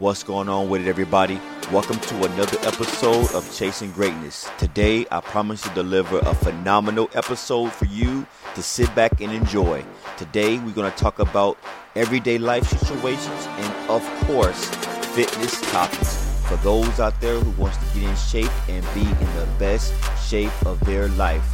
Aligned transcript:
What's 0.00 0.22
going 0.22 0.48
on 0.48 0.70
with 0.70 0.80
it, 0.80 0.88
everybody? 0.88 1.38
Welcome 1.70 2.00
to 2.00 2.24
another 2.24 2.56
episode 2.62 3.34
of 3.34 3.54
Chasing 3.54 3.92
Greatness. 3.92 4.48
Today, 4.56 5.04
I 5.10 5.20
promise 5.20 5.60
to 5.60 5.68
deliver 5.74 6.20
a 6.20 6.34
phenomenal 6.34 7.10
episode 7.12 7.70
for 7.70 7.84
you 7.84 8.26
to 8.54 8.62
sit 8.62 8.92
back 8.94 9.20
and 9.20 9.30
enjoy. 9.30 9.84
Today, 10.16 10.58
we're 10.58 10.72
going 10.72 10.90
to 10.90 10.96
talk 10.96 11.18
about 11.18 11.58
everyday 11.96 12.38
life 12.38 12.66
situations 12.66 13.46
and, 13.46 13.90
of 13.90 14.02
course, 14.24 14.70
fitness 15.14 15.60
topics 15.70 16.40
for 16.48 16.56
those 16.56 16.98
out 16.98 17.20
there 17.20 17.38
who 17.38 17.62
wants 17.62 17.76
to 17.76 18.00
get 18.00 18.08
in 18.08 18.16
shape 18.16 18.70
and 18.70 18.82
be 18.94 19.02
in 19.02 19.36
the 19.36 19.46
best 19.58 19.92
shape 20.26 20.64
of 20.64 20.80
their 20.86 21.08
life. 21.08 21.44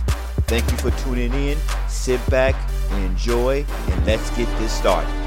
Thank 0.47 0.71
you 0.71 0.77
for 0.77 0.93
tuning 1.03 1.35
in. 1.35 1.59
Sit 1.89 2.25
back 2.31 2.55
and 2.93 3.07
enjoy, 3.07 3.67
and 3.89 4.07
let's 4.07 4.31
get 4.37 4.47
this 4.61 4.71
started. 4.71 5.26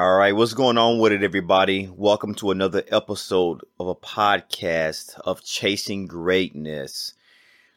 All 0.00 0.16
right, 0.16 0.34
what's 0.34 0.54
going 0.54 0.78
on 0.78 0.98
with 0.98 1.12
it, 1.12 1.22
everybody? 1.22 1.86
Welcome 1.94 2.34
to 2.36 2.52
another 2.52 2.82
episode 2.88 3.60
of 3.78 3.86
a 3.86 3.94
podcast 3.94 5.20
of 5.26 5.44
Chasing 5.44 6.06
Greatness. 6.06 7.12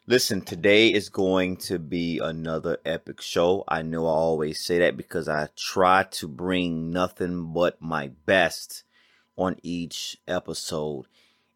Listen, 0.06 0.40
today 0.40 0.90
is 0.90 1.10
going 1.10 1.58
to 1.58 1.78
be 1.78 2.20
another 2.20 2.78
epic 2.82 3.20
show. 3.20 3.62
I 3.68 3.82
know 3.82 4.06
I 4.06 4.12
always 4.12 4.64
say 4.64 4.78
that 4.78 4.96
because 4.96 5.28
I 5.28 5.48
try 5.54 6.04
to 6.12 6.26
bring 6.26 6.90
nothing 6.90 7.52
but 7.52 7.82
my 7.82 8.12
best 8.24 8.84
on 9.36 9.58
each 9.62 10.16
episode. 10.26 11.04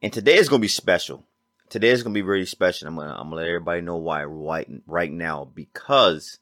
And 0.03 0.13
today 0.13 0.37
is 0.37 0.51
going 0.51 0.61
to 0.61 0.65
be 0.65 0.69
special. 0.69 1.25
Today 1.71 1.89
is 1.89 2.03
going 2.03 2.13
to 2.13 2.19
be 2.19 2.29
really 2.29 2.45
special. 2.45 2.89
I'm 2.89 2.97
going 2.97 3.09
to 3.09 3.15
I'm 3.15 3.31
going 3.31 3.31
to 3.31 3.37
let 3.37 3.49
everybody 3.49 3.81
know 3.81 3.97
why 3.97 4.23
right 4.25 4.69
right 4.87 5.11
now 5.11 5.47
because 5.47 6.39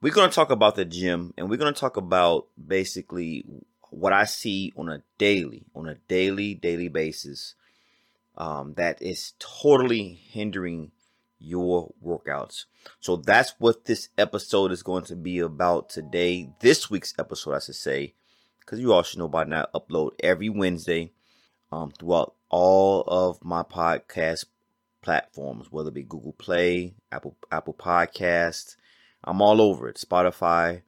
we're 0.00 0.12
going 0.12 0.28
to 0.28 0.34
talk 0.34 0.50
about 0.50 0.76
the 0.76 0.84
gym 0.84 1.34
and 1.36 1.48
we're 1.48 1.56
going 1.56 1.72
to 1.72 1.80
talk 1.80 1.96
about 1.96 2.46
basically 2.66 3.44
what 3.90 4.12
I 4.12 4.24
see 4.24 4.72
on 4.76 4.88
a 4.88 5.02
daily, 5.18 5.64
on 5.74 5.88
a 5.88 5.96
daily, 6.06 6.54
daily 6.54 6.88
basis 6.88 7.54
um, 8.36 8.74
that 8.74 9.02
is 9.02 9.32
totally 9.38 10.20
hindering 10.30 10.92
your 11.40 11.92
workouts. 12.04 12.64
So 13.00 13.16
that's 13.16 13.54
what 13.58 13.84
this 13.86 14.08
episode 14.16 14.72
is 14.72 14.82
going 14.82 15.04
to 15.04 15.16
be 15.16 15.40
about 15.40 15.88
today. 15.90 16.50
This 16.60 16.88
week's 16.90 17.14
episode, 17.18 17.54
I 17.54 17.58
should 17.58 17.74
say, 17.74 18.14
because 18.60 18.80
you 18.80 18.92
all 18.92 19.02
should 19.02 19.18
know 19.18 19.28
by 19.28 19.44
now, 19.44 19.66
upload 19.74 20.12
every 20.20 20.48
Wednesday 20.48 21.12
um, 21.72 21.90
throughout 21.90 22.34
all 22.48 23.02
of 23.06 23.44
my 23.44 23.62
podcast 23.62 24.44
platforms, 25.02 25.70
whether 25.70 25.88
it 25.88 25.94
be 25.94 26.02
Google 26.02 26.32
Play, 26.32 26.94
Apple 27.10 27.36
Apple 27.50 27.74
Podcast, 27.74 28.76
I'm 29.24 29.42
all 29.42 29.60
over 29.60 29.88
it. 29.88 29.96
Spotify. 29.96 30.82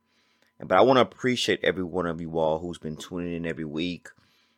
But 0.59 0.77
I 0.77 0.83
want 0.83 0.98
to 0.98 1.03
appreciate 1.03 1.61
every 1.62 1.84
one 1.84 2.06
of 2.06 2.20
you 2.20 2.39
all 2.39 2.59
who's 2.59 2.78
been 2.78 2.97
tuning 2.97 3.34
in 3.34 3.47
every 3.47 3.64
week. 3.64 4.09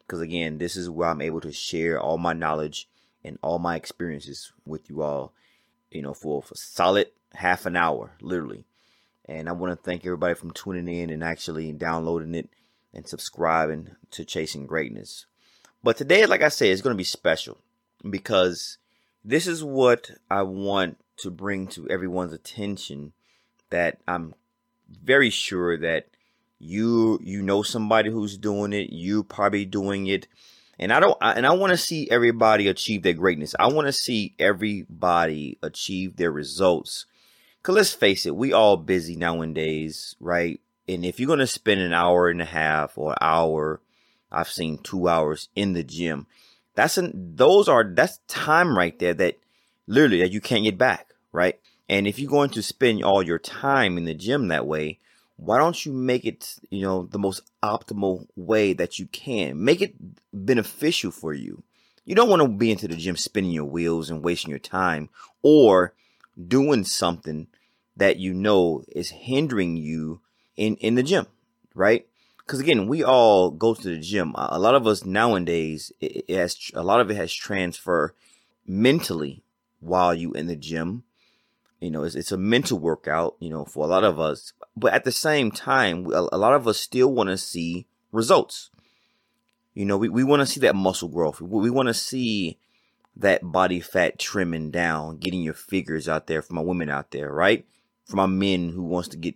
Because 0.01 0.21
again, 0.21 0.59
this 0.59 0.77
is 0.77 0.91
where 0.91 1.09
I'm 1.09 1.23
able 1.23 1.41
to 1.43 1.53
share 1.53 2.01
all 2.01 2.19
my 2.19 2.33
knowledge 2.33 2.89
and 3.25 3.39
all 3.43 3.59
my 3.59 3.77
experiences 3.77 4.53
with 4.67 4.91
you 4.91 5.03
all, 5.03 5.33
you 5.91 6.03
know, 6.03 6.13
for, 6.13 6.43
for 6.43 6.55
solid 6.57 7.09
half 7.35 7.67
an 7.67 7.77
hour, 7.77 8.13
literally. 8.21 8.65
And 9.27 9.49
I 9.49 9.53
want 9.53 9.73
to 9.73 9.83
thank 9.83 10.05
everybody 10.05 10.35
from 10.35 10.51
tuning 10.51 10.93
in 10.93 11.11
and 11.11 11.23
actually 11.23 11.73
downloading 11.73 12.35
it 12.35 12.51
and 12.93 13.07
subscribing 13.07 13.91
to 14.11 14.25
Chasing 14.25 14.67
Greatness. 14.67 15.27
But 15.83 15.97
today, 15.97 16.27
like 16.27 16.43
I 16.43 16.49
said, 16.49 16.69
it's 16.69 16.83
going 16.83 16.95
to 16.95 16.99
be 16.99 17.05
special 17.05 17.59
because 18.09 18.79
this 19.25 19.47
is 19.47 19.63
what 19.63 20.11
I 20.31 20.43
want 20.43 20.99
to 21.19 21.31
bring 21.31 21.69
to 21.69 21.89
everyone's 21.89 22.33
attention 22.33 23.13
that 23.73 23.99
I'm 24.07 24.35
very 24.89 25.31
sure 25.31 25.77
that 25.79 26.07
you 26.59 27.19
you 27.23 27.43
know 27.43 27.63
somebody 27.63 28.11
who's 28.11 28.39
doing 28.39 28.73
it, 28.73 28.91
you 28.91 29.25
probably 29.25 29.65
doing 29.65 30.07
it. 30.07 30.29
And 30.79 30.93
I 30.93 31.01
don't 31.01 31.19
I, 31.21 31.33
and 31.33 31.47
I 31.47 31.53
want 31.53 31.73
to 31.73 31.77
see 31.77 32.09
everybody 32.11 32.69
achieve 32.69 33.03
their 33.03 33.13
greatness. 33.13 33.55
I 33.59 33.69
want 33.69 33.89
to 33.89 33.93
see 33.93 34.35
everybody 34.39 35.59
achieve 35.63 36.17
their 36.17 36.33
results. 36.33 37.07
Cuz 37.63 37.75
let's 37.75 37.93
face 37.93 38.25
it, 38.27 38.37
we 38.37 38.53
all 38.53 38.77
busy 38.77 39.17
nowadays, 39.17 40.15
right? 40.21 40.61
And 40.89 41.05
if 41.05 41.21
you're 41.21 41.37
to 41.37 41.47
spend 41.47 41.81
an 41.81 41.93
hour 41.93 42.29
and 42.29 42.43
a 42.43 42.47
half 42.47 42.97
or 42.97 43.15
hour, 43.21 43.81
I've 44.31 44.49
seen 44.49 44.79
2 44.79 45.09
hours 45.09 45.49
in 45.55 45.73
the 45.73 45.85
gym. 45.85 46.27
That's 46.75 46.97
an 46.97 47.35
those 47.37 47.69
are 47.69 47.85
that's 47.85 48.19
time 48.29 48.77
right 48.77 48.99
there 48.99 49.15
that 49.15 49.39
literally 49.87 50.21
that 50.21 50.33
you 50.33 50.41
can't 50.41 50.65
get 50.65 50.79
back, 50.79 51.15
right? 51.33 51.59
And 51.93 52.07
if 52.07 52.19
you're 52.19 52.31
going 52.31 52.49
to 52.53 52.63
spend 52.63 53.05
all 53.05 53.23
your 53.23 53.39
time 53.39 53.99
in 53.99 54.07
the 54.07 54.15
gym 54.15 54.49
that 54.49 54.67
way, 54.67 54.99
why 55.37 55.59
don't 55.59 55.85
you 55.85 55.93
make 55.93 56.25
it, 56.25 56.59
you 56.71 56.81
know, 56.81 57.05
the 57.05 57.19
most 57.19 57.43
optimal 57.63 58.27
way 58.35 58.73
that 58.73 58.99
you 58.99 59.09
can? 59.09 59.63
Make 59.63 59.83
it 59.83 59.95
beneficial 60.33 61.11
for 61.11 61.35
you. 61.35 61.63
You 62.07 62.15
don't 62.15 62.31
want 62.31 62.41
to 62.41 62.49
be 62.49 62.71
into 62.71 62.89
the 62.89 62.97
gym 62.97 63.19
spinning 63.19 63.51
your 63.51 63.67
wheels 63.67 64.09
and 64.09 64.25
wasting 64.25 64.49
your 64.49 64.59
time 64.59 65.11
or 65.43 65.93
doing 66.49 66.85
something 66.85 67.49
that 67.95 68.17
you 68.17 68.33
know 68.33 68.85
is 68.89 69.11
hindering 69.11 69.77
you 69.77 70.23
in 70.57 70.77
in 70.77 70.95
the 70.95 71.03
gym, 71.03 71.27
right? 71.75 72.07
Because 72.39 72.61
again, 72.61 72.89
we 72.89 73.05
all 73.05 73.51
go 73.51 73.75
to 73.75 73.83
the 73.83 73.99
gym. 73.99 74.33
A 74.37 74.59
lot 74.59 74.75
of 74.75 74.87
us 74.87 75.05
nowadays, 75.05 75.93
it, 76.01 76.31
has 76.31 76.57
a 76.73 76.83
lot 76.83 77.03
of 77.03 77.11
it 77.11 77.19
has 77.19 77.35
transfer 77.35 78.15
mentally 78.67 79.43
while 79.81 80.15
you 80.15 80.33
in 80.33 80.47
the 80.47 80.57
gym 80.57 81.05
you 81.83 81.91
know, 81.91 82.05
it's, 82.05 82.15
it's 82.15 82.31
a 82.31 82.39
mental 82.39 82.79
workout, 82.79 83.35
you 83.41 83.51
know, 83.51 83.65
for 83.65 83.85
a 83.85 83.89
lot 83.89 84.05
of 84.05 84.21
us. 84.21 84.53
But 84.77 84.93
at 84.93 85.03
the 85.03 85.11
same 85.11 85.51
time, 85.51 86.07
a, 86.07 86.39
lot 86.39 86.55
of 86.55 86.69
us 86.69 86.79
still 86.79 87.13
want 87.13 87.29
to 87.29 87.37
see 87.37 87.87
results. 88.13 88.71
You 89.75 89.85
know, 89.85 89.97
we, 89.97 90.09
we 90.09 90.23
want 90.23 90.41
to 90.41 90.47
see 90.47 90.61
that 90.61 90.77
muscle 90.77 91.09
growth. 91.09 91.41
We, 91.41 91.61
we 91.61 91.71
want 91.71 91.89
to 91.89 91.95
see 91.95 92.59
that 93.17 93.41
body 93.43 93.81
fat 93.81 94.21
trimming 94.21 94.71
down, 94.71 95.17
getting 95.17 95.43
your 95.43 95.55
figures 95.55 96.09
out 96.09 96.29
there 96.29 96.41
for 96.41 96.55
my 96.55 96.63
women 96.63 96.89
out 96.89 97.11
there, 97.11 97.33
right? 97.33 97.67
For 98.05 98.15
my 98.15 98.27
men 98.27 98.69
who 98.69 98.85
wants 98.85 99.09
to 99.09 99.17
get 99.17 99.35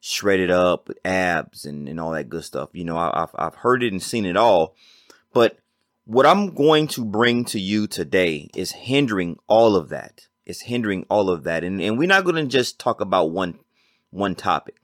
shredded 0.00 0.50
up 0.50 0.86
with 0.86 0.98
abs 1.04 1.64
and, 1.64 1.88
and 1.88 1.98
all 1.98 2.12
that 2.12 2.30
good 2.30 2.44
stuff. 2.44 2.70
You 2.72 2.84
know, 2.84 2.96
I, 2.96 3.24
I've, 3.24 3.34
I've 3.34 3.56
heard 3.56 3.82
it 3.82 3.92
and 3.92 4.02
seen 4.02 4.26
it 4.26 4.36
all. 4.36 4.76
But 5.32 5.58
what 6.04 6.24
I'm 6.24 6.54
going 6.54 6.86
to 6.88 7.04
bring 7.04 7.44
to 7.46 7.58
you 7.58 7.88
today 7.88 8.48
is 8.54 8.70
hindering 8.70 9.38
all 9.48 9.74
of 9.74 9.88
that 9.88 10.28
is 10.50 10.62
hindering 10.62 11.06
all 11.08 11.30
of 11.30 11.44
that. 11.44 11.64
And 11.64 11.80
and 11.80 11.98
we're 11.98 12.08
not 12.08 12.24
going 12.24 12.36
to 12.36 12.46
just 12.46 12.78
talk 12.78 13.00
about 13.00 13.30
one 13.30 13.58
one 14.10 14.34
topic. 14.34 14.76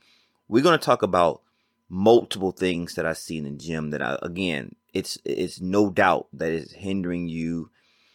We're 0.49 0.62
going 0.62 0.78
to 0.78 0.84
talk 0.84 1.03
about 1.03 1.43
multiple 1.88 2.53
things 2.53 2.94
that 2.94 3.06
I 3.06 3.12
see 3.12 3.38
in 3.38 3.44
the 3.44 3.50
gym 3.50 3.91
that 3.91 4.00
I 4.00 4.19
again, 4.22 4.77
it's 4.94 5.19
it's 5.25 5.60
no 5.60 5.91
doubt 5.91 6.28
that 6.32 6.53
it's 6.53 6.72
hindering 6.72 7.28
you 7.28 7.71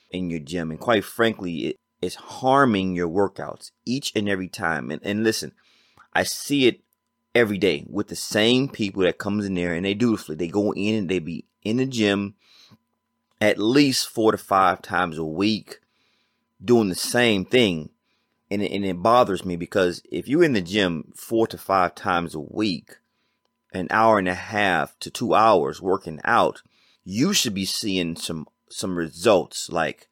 in 0.09 0.29
your 0.29 0.39
gym 0.39 0.71
and 0.71 0.79
quite 0.79 1.05
frankly, 1.05 1.67
it, 1.67 1.79
it's 2.01 2.15
harming 2.15 2.95
your 2.95 3.07
workouts 3.07 3.71
each 3.85 4.11
and 4.15 4.27
every 4.27 4.47
time. 4.47 4.89
And 4.89 5.01
and 5.03 5.23
listen, 5.23 5.51
I 6.13 6.23
see 6.23 6.67
it 6.67 6.81
every 7.35 7.57
day 7.57 7.85
with 7.89 8.07
the 8.07 8.15
same 8.15 8.67
people 8.67 9.03
that 9.03 9.17
comes 9.17 9.45
in 9.45 9.53
there 9.53 9.73
and 9.73 9.85
they 9.85 9.93
dutifully 9.93 10.35
they 10.35 10.47
go 10.47 10.73
in 10.73 10.95
and 10.95 11.09
they 11.09 11.19
be 11.19 11.45
in 11.63 11.77
the 11.77 11.85
gym 11.85 12.35
at 13.39 13.57
least 13.57 14.09
four 14.09 14.33
to 14.33 14.37
five 14.37 14.81
times 14.81 15.17
a 15.17 15.23
week 15.23 15.79
doing 16.63 16.89
the 16.89 16.95
same 16.95 17.45
thing. 17.45 17.89
And 18.49 18.61
it, 18.61 18.71
and 18.71 18.85
it 18.85 19.01
bothers 19.01 19.45
me 19.45 19.55
because 19.55 20.01
if 20.11 20.27
you're 20.27 20.43
in 20.43 20.53
the 20.53 20.61
gym 20.61 21.13
four 21.15 21.47
to 21.47 21.57
five 21.57 21.95
times 21.95 22.35
a 22.35 22.39
week, 22.39 22.97
an 23.73 23.87
hour 23.89 24.19
and 24.19 24.27
a 24.27 24.33
half 24.33 24.97
to 24.99 25.09
two 25.09 25.33
hours 25.33 25.81
working 25.81 26.19
out, 26.25 26.61
you 27.03 27.33
should 27.33 27.53
be 27.53 27.65
seeing 27.65 28.15
some 28.15 28.47
some 28.69 28.97
results 28.97 29.69
like 29.69 30.07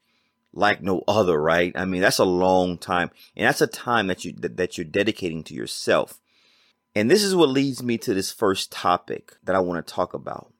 like 0.52 0.82
no 0.82 1.04
other, 1.06 1.40
right? 1.40 1.72
I 1.76 1.84
mean, 1.84 2.00
that's 2.00 2.18
a 2.18 2.24
long 2.24 2.78
time, 2.78 3.10
and 3.36 3.46
that's 3.46 3.60
a 3.60 3.66
time 3.66 4.06
that 4.08 4.24
you 4.24 4.32
that, 4.38 4.56
that 4.56 4.78
you're 4.78 4.84
dedicating 4.84 5.44
to 5.44 5.54
yourself. 5.54 6.18
And 6.94 7.10
this 7.10 7.22
is 7.22 7.36
what 7.36 7.50
leads 7.50 7.82
me 7.82 7.98
to 7.98 8.14
this 8.14 8.32
first 8.32 8.72
topic 8.72 9.36
that 9.44 9.54
I 9.54 9.60
want 9.60 9.86
to 9.86 9.94
talk 9.94 10.14
about 10.14 10.52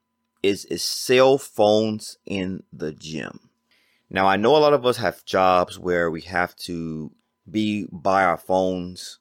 is 0.43 0.65
is 0.67 0.83
cell 0.83 1.39
phones 1.39 2.19
in 2.25 2.63
the 2.73 2.93
gym. 2.93 3.50
Now, 4.11 4.27
I 4.27 4.37
know 4.37 4.57
a 4.57 4.59
lot 4.59 4.73
of 4.73 4.85
us 4.85 4.97
have 4.97 5.25
jobs 5.25 5.79
where 5.79 6.11
we 6.11 6.23
have 6.23 6.57
to 6.57 7.13
be 7.49 7.87
by 7.93 8.25
our 8.25 8.37
phones, 8.37 9.21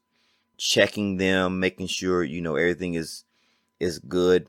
checking 0.58 1.18
them, 1.18 1.60
making 1.60 1.88
sure, 1.88 2.24
you 2.24 2.42
know, 2.42 2.56
everything 2.56 2.96
is 2.96 3.24
is 3.80 4.00
good. 4.00 4.48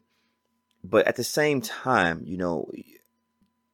But 0.82 1.06
at 1.06 1.16
the 1.16 1.24
same 1.24 1.60
time, 1.60 2.22
you 2.24 2.38
know, 2.38 2.70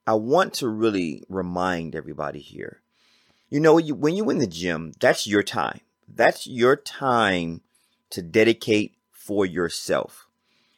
I 0.06 0.14
want 0.14 0.54
to 0.54 0.68
really 0.68 1.22
remind 1.28 1.94
everybody 1.94 2.40
here. 2.40 2.82
You 3.48 3.60
know, 3.60 3.80
when 3.80 4.16
you're 4.16 4.30
in 4.30 4.38
the 4.38 4.46
gym, 4.46 4.92
that's 4.98 5.26
your 5.26 5.44
time. 5.44 5.80
That's 6.08 6.48
your 6.48 6.74
time 6.74 7.60
to 8.10 8.22
dedicate 8.22 8.96
for 9.12 9.46
yourself. 9.46 10.26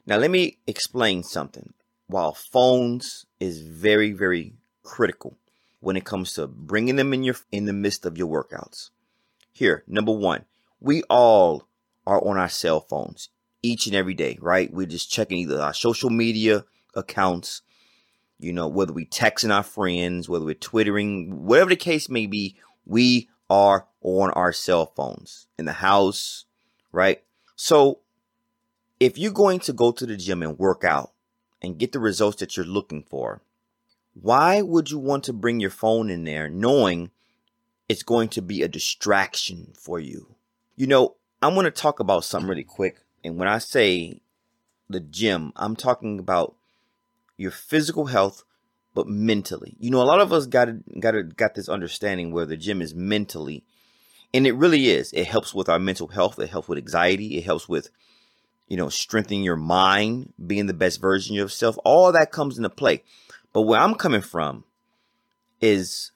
Now, 0.06 0.18
let 0.18 0.30
me 0.30 0.58
explain 0.66 1.22
something. 1.22 1.72
While 2.06 2.34
phones 2.34 3.26
is 3.40 3.62
very, 3.62 4.12
very 4.12 4.54
critical, 4.82 5.36
when 5.80 5.96
it 5.96 6.04
comes 6.04 6.34
to 6.34 6.46
bringing 6.46 6.96
them 6.96 7.12
in 7.12 7.22
your 7.22 7.36
in 7.52 7.64
the 7.64 7.72
midst 7.72 8.04
of 8.06 8.18
your 8.18 8.28
workouts. 8.28 8.90
Here, 9.52 9.84
number 9.86 10.12
1, 10.12 10.44
we 10.80 11.02
all 11.04 11.68
are 12.06 12.24
on 12.24 12.38
our 12.38 12.48
cell 12.48 12.80
phones 12.80 13.28
each 13.62 13.86
and 13.86 13.96
every 13.96 14.14
day, 14.14 14.38
right? 14.40 14.72
We're 14.72 14.86
just 14.86 15.10
checking 15.10 15.38
either 15.38 15.60
our 15.60 15.74
social 15.74 16.10
media 16.10 16.64
accounts, 16.94 17.62
you 18.38 18.52
know, 18.52 18.68
whether 18.68 18.92
we 18.92 19.04
texting 19.04 19.54
our 19.54 19.62
friends, 19.62 20.28
whether 20.28 20.44
we're 20.44 20.54
twittering, 20.54 21.44
whatever 21.44 21.70
the 21.70 21.76
case 21.76 22.08
may 22.08 22.26
be, 22.26 22.56
we 22.86 23.28
are 23.50 23.86
on 24.02 24.30
our 24.30 24.52
cell 24.52 24.86
phones 24.86 25.48
in 25.58 25.64
the 25.64 25.72
house, 25.72 26.44
right? 26.92 27.22
So 27.56 28.00
if 29.00 29.18
you're 29.18 29.32
going 29.32 29.60
to 29.60 29.72
go 29.72 29.92
to 29.92 30.06
the 30.06 30.16
gym 30.16 30.42
and 30.42 30.58
work 30.58 30.84
out 30.84 31.12
and 31.60 31.78
get 31.78 31.92
the 31.92 32.00
results 32.00 32.38
that 32.38 32.56
you're 32.56 32.66
looking 32.66 33.02
for, 33.02 33.42
why 34.20 34.62
would 34.62 34.90
you 34.90 34.98
want 34.98 35.24
to 35.24 35.32
bring 35.32 35.60
your 35.60 35.70
phone 35.70 36.10
in 36.10 36.24
there 36.24 36.48
knowing 36.48 37.10
it's 37.88 38.02
going 38.02 38.28
to 38.30 38.42
be 38.42 38.62
a 38.62 38.68
distraction 38.68 39.72
for 39.74 40.00
you? 40.00 40.34
You 40.76 40.86
know, 40.86 41.16
I 41.40 41.48
want 41.48 41.66
to 41.66 41.70
talk 41.70 42.00
about 42.00 42.24
something 42.24 42.48
really 42.48 42.64
quick. 42.64 43.00
And 43.22 43.38
when 43.38 43.48
I 43.48 43.58
say 43.58 44.20
the 44.88 45.00
gym, 45.00 45.52
I'm 45.56 45.76
talking 45.76 46.18
about 46.18 46.56
your 47.36 47.50
physical 47.50 48.06
health, 48.06 48.44
but 48.94 49.06
mentally. 49.06 49.76
You 49.78 49.90
know, 49.90 50.02
a 50.02 50.04
lot 50.04 50.20
of 50.20 50.32
us 50.32 50.46
got 50.46 50.68
got 51.00 51.36
got 51.36 51.54
this 51.54 51.68
understanding 51.68 52.32
where 52.32 52.46
the 52.46 52.56
gym 52.56 52.82
is 52.82 52.94
mentally, 52.94 53.64
and 54.34 54.46
it 54.46 54.54
really 54.54 54.88
is. 54.88 55.12
It 55.12 55.26
helps 55.26 55.54
with 55.54 55.68
our 55.68 55.78
mental 55.78 56.08
health. 56.08 56.38
It 56.38 56.50
helps 56.50 56.68
with 56.68 56.78
anxiety. 56.78 57.38
It 57.38 57.44
helps 57.44 57.68
with, 57.68 57.90
you 58.66 58.76
know, 58.76 58.88
strengthening 58.88 59.44
your 59.44 59.56
mind, 59.56 60.32
being 60.44 60.66
the 60.66 60.74
best 60.74 61.00
version 61.00 61.36
of 61.36 61.38
yourself. 61.38 61.78
All 61.84 62.10
that 62.12 62.32
comes 62.32 62.56
into 62.56 62.70
play. 62.70 63.04
But 63.52 63.62
where 63.62 63.80
I'm 63.80 63.94
coming 63.94 64.20
from 64.20 64.64
is 65.60 66.12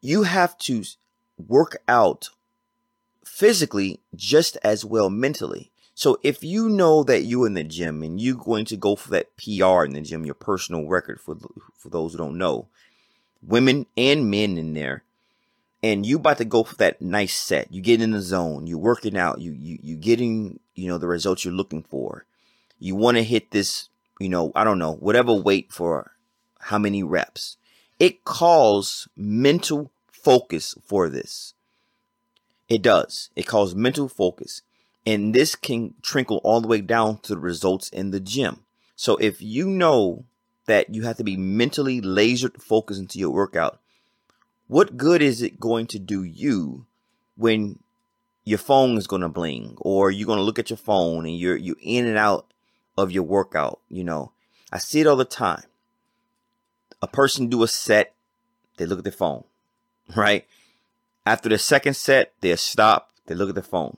you 0.00 0.24
have 0.24 0.56
to 0.58 0.84
work 1.38 1.82
out 1.88 2.30
physically 3.24 4.00
just 4.14 4.56
as 4.62 4.84
well 4.84 5.08
mentally. 5.10 5.70
So 5.94 6.18
if 6.22 6.42
you 6.42 6.70
know 6.70 7.02
that 7.04 7.24
you're 7.24 7.46
in 7.46 7.52
the 7.54 7.62
gym 7.62 8.02
and 8.02 8.18
you're 8.18 8.34
going 8.34 8.64
to 8.66 8.76
go 8.76 8.96
for 8.96 9.10
that 9.10 9.36
PR 9.36 9.84
in 9.84 9.92
the 9.92 10.00
gym, 10.00 10.24
your 10.24 10.34
personal 10.34 10.86
record 10.86 11.20
for 11.20 11.36
for 11.76 11.90
those 11.90 12.12
who 12.12 12.18
don't 12.18 12.38
know, 12.38 12.68
women 13.42 13.84
and 13.98 14.30
men 14.30 14.56
in 14.56 14.72
there, 14.72 15.04
and 15.82 16.06
you 16.06 16.16
about 16.16 16.38
to 16.38 16.46
go 16.46 16.64
for 16.64 16.76
that 16.76 17.02
nice 17.02 17.34
set, 17.34 17.70
you 17.70 17.82
get 17.82 18.00
in 18.00 18.12
the 18.12 18.22
zone, 18.22 18.66
you're 18.66 18.78
working 18.78 19.14
out, 19.14 19.42
you 19.42 19.52
you 19.52 19.78
you 19.82 19.96
getting 19.96 20.58
you 20.74 20.88
know 20.88 20.96
the 20.96 21.06
results 21.06 21.44
you're 21.44 21.52
looking 21.52 21.82
for. 21.82 22.24
You 22.78 22.94
want 22.94 23.18
to 23.18 23.22
hit 23.22 23.50
this, 23.50 23.89
you 24.20 24.28
know, 24.28 24.52
I 24.54 24.62
don't 24.62 24.78
know, 24.78 24.92
whatever 24.92 25.32
weight 25.32 25.72
for 25.72 26.12
how 26.60 26.78
many 26.78 27.02
reps. 27.02 27.56
It 27.98 28.24
calls 28.24 29.08
mental 29.16 29.90
focus 30.12 30.76
for 30.84 31.08
this. 31.08 31.54
It 32.68 32.82
does. 32.82 33.30
It 33.34 33.46
calls 33.46 33.74
mental 33.74 34.08
focus. 34.08 34.62
And 35.06 35.34
this 35.34 35.56
can 35.56 35.94
trickle 36.02 36.40
all 36.44 36.60
the 36.60 36.68
way 36.68 36.82
down 36.82 37.18
to 37.22 37.34
the 37.34 37.40
results 37.40 37.88
in 37.88 38.10
the 38.10 38.20
gym. 38.20 38.60
So 38.94 39.16
if 39.16 39.40
you 39.40 39.66
know 39.66 40.24
that 40.66 40.94
you 40.94 41.02
have 41.02 41.16
to 41.16 41.24
be 41.24 41.36
mentally 41.36 42.00
laser 42.00 42.50
focused 42.50 43.00
into 43.00 43.18
your 43.18 43.30
workout, 43.30 43.80
what 44.68 44.98
good 44.98 45.22
is 45.22 45.42
it 45.42 45.58
going 45.58 45.86
to 45.88 45.98
do 45.98 46.22
you 46.22 46.86
when 47.36 47.80
your 48.44 48.58
phone 48.58 48.96
is 48.98 49.06
going 49.06 49.22
to 49.22 49.28
bling 49.28 49.76
or 49.78 50.10
you're 50.10 50.26
going 50.26 50.38
to 50.38 50.44
look 50.44 50.58
at 50.58 50.70
your 50.70 50.76
phone 50.76 51.26
and 51.26 51.36
you're 51.36 51.56
you're 51.56 51.76
in 51.80 52.06
and 52.06 52.18
out 52.18 52.50
of 53.00 53.12
your 53.12 53.22
workout, 53.22 53.80
you 53.88 54.04
know. 54.04 54.32
I 54.72 54.78
see 54.78 55.00
it 55.00 55.06
all 55.06 55.16
the 55.16 55.24
time. 55.24 55.64
A 57.02 57.06
person 57.06 57.48
do 57.48 57.62
a 57.62 57.68
set, 57.68 58.14
they 58.76 58.86
look 58.86 58.98
at 58.98 59.04
their 59.04 59.12
phone, 59.12 59.44
right? 60.16 60.46
After 61.26 61.48
the 61.48 61.58
second 61.58 61.94
set, 61.94 62.32
they 62.40 62.54
stop, 62.56 63.10
they 63.26 63.34
look 63.34 63.48
at 63.48 63.54
their 63.54 63.64
phone. 63.64 63.96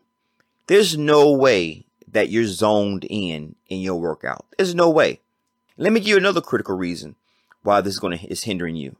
There's 0.66 0.96
no 0.96 1.32
way 1.32 1.84
that 2.10 2.28
you're 2.28 2.46
zoned 2.46 3.06
in 3.08 3.56
in 3.68 3.80
your 3.80 4.00
workout. 4.00 4.46
There's 4.56 4.74
no 4.74 4.90
way. 4.90 5.20
Let 5.76 5.92
me 5.92 6.00
give 6.00 6.08
you 6.08 6.16
another 6.16 6.40
critical 6.40 6.76
reason 6.76 7.16
why 7.62 7.80
this 7.80 7.94
is 7.94 8.00
going 8.00 8.18
to 8.18 8.26
is 8.26 8.44
hindering 8.44 8.76
you. 8.76 8.96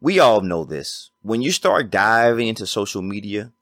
We 0.00 0.18
all 0.18 0.40
know 0.40 0.64
this. 0.64 1.10
When 1.22 1.42
you 1.42 1.52
start 1.52 1.90
diving 1.90 2.48
into 2.48 2.66
social 2.66 3.02
media, 3.02 3.52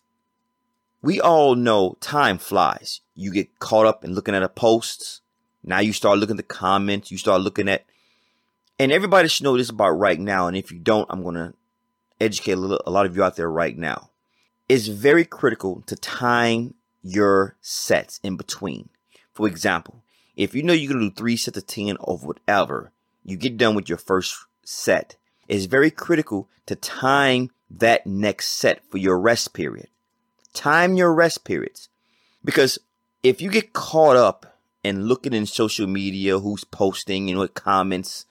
we 1.02 1.20
all 1.20 1.54
know 1.54 1.96
time 2.00 2.38
flies. 2.38 3.00
You 3.14 3.32
get 3.32 3.58
caught 3.58 3.86
up 3.86 4.04
in 4.04 4.14
looking 4.14 4.34
at 4.34 4.42
a 4.42 4.48
post. 4.48 5.20
Now 5.62 5.80
you 5.80 5.92
start 5.92 6.18
looking 6.18 6.34
at 6.34 6.48
the 6.48 6.54
comments. 6.54 7.10
You 7.10 7.18
start 7.18 7.42
looking 7.42 7.68
at, 7.68 7.84
and 8.78 8.90
everybody 8.92 9.28
should 9.28 9.44
know 9.44 9.56
this 9.56 9.70
about 9.70 9.90
right 9.90 10.18
now. 10.18 10.46
And 10.46 10.56
if 10.56 10.72
you 10.72 10.78
don't, 10.78 11.06
I'm 11.10 11.22
going 11.22 11.34
to 11.34 11.54
educate 12.20 12.52
a, 12.52 12.56
little, 12.56 12.82
a 12.86 12.90
lot 12.90 13.06
of 13.06 13.16
you 13.16 13.22
out 13.22 13.36
there 13.36 13.50
right 13.50 13.76
now. 13.76 14.10
It's 14.68 14.86
very 14.86 15.24
critical 15.24 15.82
to 15.86 15.96
time 15.96 16.74
your 17.02 17.56
sets 17.60 18.20
in 18.22 18.36
between. 18.36 18.88
For 19.32 19.46
example, 19.46 20.02
if 20.36 20.54
you 20.54 20.62
know 20.62 20.72
you're 20.72 20.92
going 20.92 21.04
to 21.04 21.10
do 21.10 21.14
three 21.14 21.36
sets 21.36 21.58
of 21.58 21.66
10 21.66 21.96
or 22.00 22.18
whatever, 22.18 22.92
you 23.24 23.36
get 23.36 23.56
done 23.56 23.74
with 23.74 23.88
your 23.88 23.98
first 23.98 24.36
set. 24.64 25.16
It's 25.48 25.64
very 25.64 25.90
critical 25.90 26.48
to 26.66 26.76
time 26.76 27.50
that 27.70 28.06
next 28.06 28.48
set 28.48 28.84
for 28.90 28.98
your 28.98 29.18
rest 29.18 29.54
period. 29.54 29.88
Time 30.52 30.94
your 30.94 31.12
rest 31.12 31.44
periods. 31.44 31.88
Because 32.44 32.78
if 33.22 33.40
you 33.40 33.50
get 33.50 33.72
caught 33.72 34.16
up 34.16 34.49
in 34.82 35.04
looking 35.04 35.32
in 35.32 35.46
social 35.46 35.86
media, 35.86 36.38
who's 36.38 36.64
posting 36.64 37.28
and 37.28 37.38
what 37.38 37.54
comments, 37.54 38.26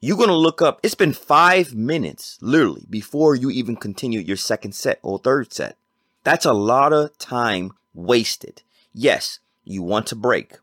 you're 0.00 0.16
going 0.16 0.28
to 0.28 0.34
look 0.34 0.62
up. 0.62 0.80
It's 0.82 0.94
been 0.94 1.12
five 1.12 1.74
minutes, 1.74 2.38
literally, 2.40 2.86
before 2.88 3.34
you 3.34 3.50
even 3.50 3.76
continue 3.76 4.20
your 4.20 4.36
second 4.36 4.74
set 4.74 4.98
or 5.02 5.18
third 5.18 5.52
set. 5.52 5.76
That's 6.24 6.46
a 6.46 6.52
lot 6.52 6.92
of 6.92 7.16
time 7.18 7.72
wasted. 7.94 8.62
Yes, 8.92 9.40
you 9.64 9.82
want 9.82 10.06
to 10.08 10.16
break. 10.16 10.58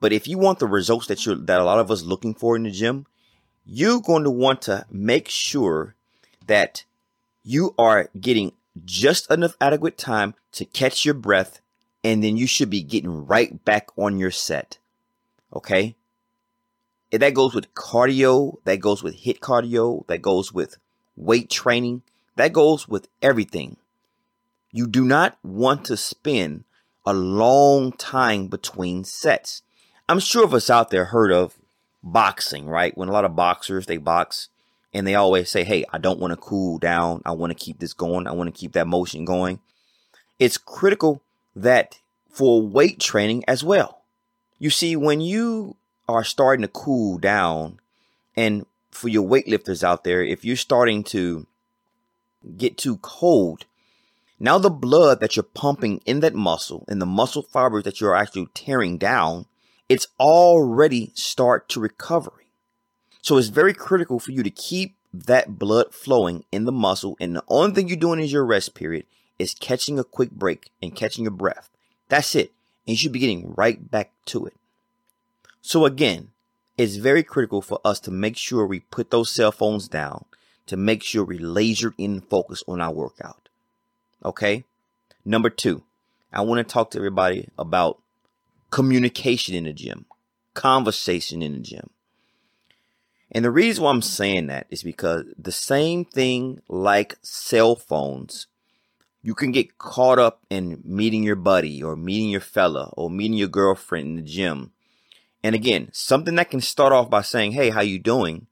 But 0.00 0.12
if 0.12 0.28
you 0.28 0.38
want 0.38 0.58
the 0.58 0.66
results 0.66 1.06
that 1.06 1.24
you're 1.24 1.36
that 1.36 1.60
a 1.60 1.64
lot 1.64 1.78
of 1.78 1.90
us 1.90 2.02
looking 2.02 2.34
for 2.34 2.54
in 2.56 2.64
the 2.64 2.70
gym, 2.70 3.06
you're 3.64 4.00
going 4.00 4.24
to 4.24 4.30
want 4.30 4.62
to 4.62 4.86
make 4.90 5.28
sure 5.28 5.94
that 6.46 6.84
you 7.42 7.74
are 7.78 8.08
getting 8.20 8.52
just 8.84 9.30
enough 9.30 9.56
adequate 9.60 9.96
time 9.96 10.34
to 10.52 10.64
catch 10.64 11.04
your 11.04 11.14
breath 11.14 11.60
and 12.06 12.22
then 12.22 12.36
you 12.36 12.46
should 12.46 12.70
be 12.70 12.84
getting 12.84 13.26
right 13.26 13.64
back 13.64 13.88
on 13.98 14.16
your 14.16 14.30
set. 14.30 14.78
Okay? 15.52 15.96
That 17.10 17.34
goes 17.34 17.52
with 17.52 17.74
cardio, 17.74 18.58
that 18.62 18.76
goes 18.76 19.02
with 19.02 19.24
HIIT 19.24 19.40
cardio, 19.40 20.06
that 20.06 20.22
goes 20.22 20.52
with 20.52 20.76
weight 21.16 21.50
training, 21.50 22.02
that 22.36 22.52
goes 22.52 22.86
with 22.86 23.08
everything. 23.22 23.76
You 24.70 24.86
do 24.86 25.04
not 25.04 25.36
want 25.42 25.84
to 25.86 25.96
spend 25.96 26.62
a 27.04 27.12
long 27.12 27.90
time 27.90 28.46
between 28.46 29.02
sets. 29.02 29.62
I'm 30.08 30.20
sure 30.20 30.44
of 30.44 30.54
us 30.54 30.70
out 30.70 30.90
there 30.90 31.06
heard 31.06 31.32
of 31.32 31.56
boxing, 32.04 32.68
right? 32.68 32.96
When 32.96 33.08
a 33.08 33.12
lot 33.12 33.24
of 33.24 33.34
boxers 33.34 33.86
they 33.86 33.96
box 33.96 34.48
and 34.94 35.08
they 35.08 35.16
always 35.16 35.50
say, 35.50 35.64
"Hey, 35.64 35.84
I 35.92 35.98
don't 35.98 36.20
want 36.20 36.30
to 36.30 36.36
cool 36.36 36.78
down. 36.78 37.22
I 37.24 37.32
want 37.32 37.50
to 37.50 37.64
keep 37.64 37.80
this 37.80 37.94
going. 37.94 38.28
I 38.28 38.32
want 38.32 38.46
to 38.46 38.60
keep 38.60 38.74
that 38.74 38.86
motion 38.86 39.24
going." 39.24 39.58
It's 40.38 40.58
critical 40.58 41.22
that 41.56 41.98
for 42.30 42.62
weight 42.62 43.00
training 43.00 43.42
as 43.48 43.64
well. 43.64 44.02
You 44.58 44.70
see, 44.70 44.94
when 44.94 45.20
you 45.20 45.76
are 46.06 46.22
starting 46.22 46.62
to 46.62 46.68
cool 46.68 47.18
down, 47.18 47.80
and 48.36 48.66
for 48.90 49.08
your 49.08 49.26
weightlifters 49.26 49.82
out 49.82 50.04
there, 50.04 50.22
if 50.22 50.44
you're 50.44 50.56
starting 50.56 51.02
to 51.04 51.46
get 52.56 52.76
too 52.76 52.98
cold, 52.98 53.64
now 54.38 54.58
the 54.58 54.70
blood 54.70 55.20
that 55.20 55.34
you're 55.34 55.42
pumping 55.42 56.02
in 56.04 56.20
that 56.20 56.34
muscle 56.34 56.84
and 56.88 57.00
the 57.00 57.06
muscle 57.06 57.42
fibers 57.42 57.84
that 57.84 58.00
you're 58.00 58.14
actually 58.14 58.48
tearing 58.52 58.98
down, 58.98 59.46
it's 59.88 60.08
already 60.20 61.10
start 61.14 61.68
to 61.70 61.80
recovery. 61.80 62.52
So 63.22 63.38
it's 63.38 63.48
very 63.48 63.72
critical 63.72 64.20
for 64.20 64.32
you 64.32 64.42
to 64.42 64.50
keep 64.50 64.96
that 65.12 65.58
blood 65.58 65.94
flowing 65.94 66.44
in 66.52 66.64
the 66.64 66.72
muscle. 66.72 67.16
And 67.18 67.34
the 67.34 67.44
only 67.48 67.74
thing 67.74 67.88
you're 67.88 67.96
doing 67.96 68.20
is 68.20 68.30
your 68.30 68.44
rest 68.44 68.74
period 68.74 69.06
is 69.38 69.54
catching 69.54 69.98
a 69.98 70.04
quick 70.04 70.30
break 70.30 70.70
and 70.82 70.94
catching 70.94 71.24
your 71.24 71.32
breath. 71.32 71.70
That's 72.08 72.34
it. 72.34 72.52
And 72.86 72.92
you 72.92 72.96
should 72.96 73.12
be 73.12 73.18
getting 73.18 73.54
right 73.56 73.90
back 73.90 74.12
to 74.26 74.46
it. 74.46 74.54
So 75.60 75.84
again, 75.84 76.30
it's 76.78 76.96
very 76.96 77.22
critical 77.22 77.62
for 77.62 77.80
us 77.84 77.98
to 78.00 78.10
make 78.10 78.36
sure 78.36 78.66
we 78.66 78.80
put 78.80 79.10
those 79.10 79.30
cell 79.30 79.52
phones 79.52 79.88
down 79.88 80.26
to 80.66 80.76
make 80.76 81.02
sure 81.02 81.24
we 81.24 81.38
laser 81.38 81.94
in 81.96 82.20
focus 82.20 82.62
on 82.68 82.80
our 82.80 82.92
workout. 82.92 83.48
Okay. 84.24 84.64
Number 85.24 85.50
two, 85.50 85.82
I 86.32 86.42
want 86.42 86.58
to 86.66 86.72
talk 86.72 86.90
to 86.90 86.98
everybody 86.98 87.48
about 87.58 87.98
communication 88.70 89.54
in 89.54 89.64
the 89.64 89.72
gym, 89.72 90.06
conversation 90.54 91.42
in 91.42 91.54
the 91.54 91.60
gym. 91.60 91.90
And 93.30 93.44
the 93.44 93.50
reason 93.50 93.84
why 93.84 93.90
I'm 93.90 94.02
saying 94.02 94.46
that 94.48 94.66
is 94.70 94.82
because 94.82 95.24
the 95.38 95.52
same 95.52 96.04
thing 96.04 96.60
like 96.68 97.16
cell 97.22 97.74
phones, 97.74 98.46
you 99.26 99.34
can 99.34 99.50
get 99.50 99.76
caught 99.76 100.18
up 100.18 100.40
in 100.48 100.80
meeting 100.84 101.24
your 101.24 101.36
buddy 101.36 101.82
or 101.82 101.96
meeting 101.96 102.30
your 102.30 102.40
fella 102.40 102.92
or 102.96 103.10
meeting 103.10 103.36
your 103.36 103.48
girlfriend 103.48 104.06
in 104.06 104.16
the 104.16 104.22
gym. 104.22 104.70
And 105.42 105.54
again, 105.54 105.88
something 105.92 106.36
that 106.36 106.50
can 106.50 106.60
start 106.60 106.92
off 106.92 107.10
by 107.10 107.22
saying, 107.22 107.52
Hey, 107.52 107.70
how 107.70 107.80
you 107.80 107.98
doing? 107.98 108.46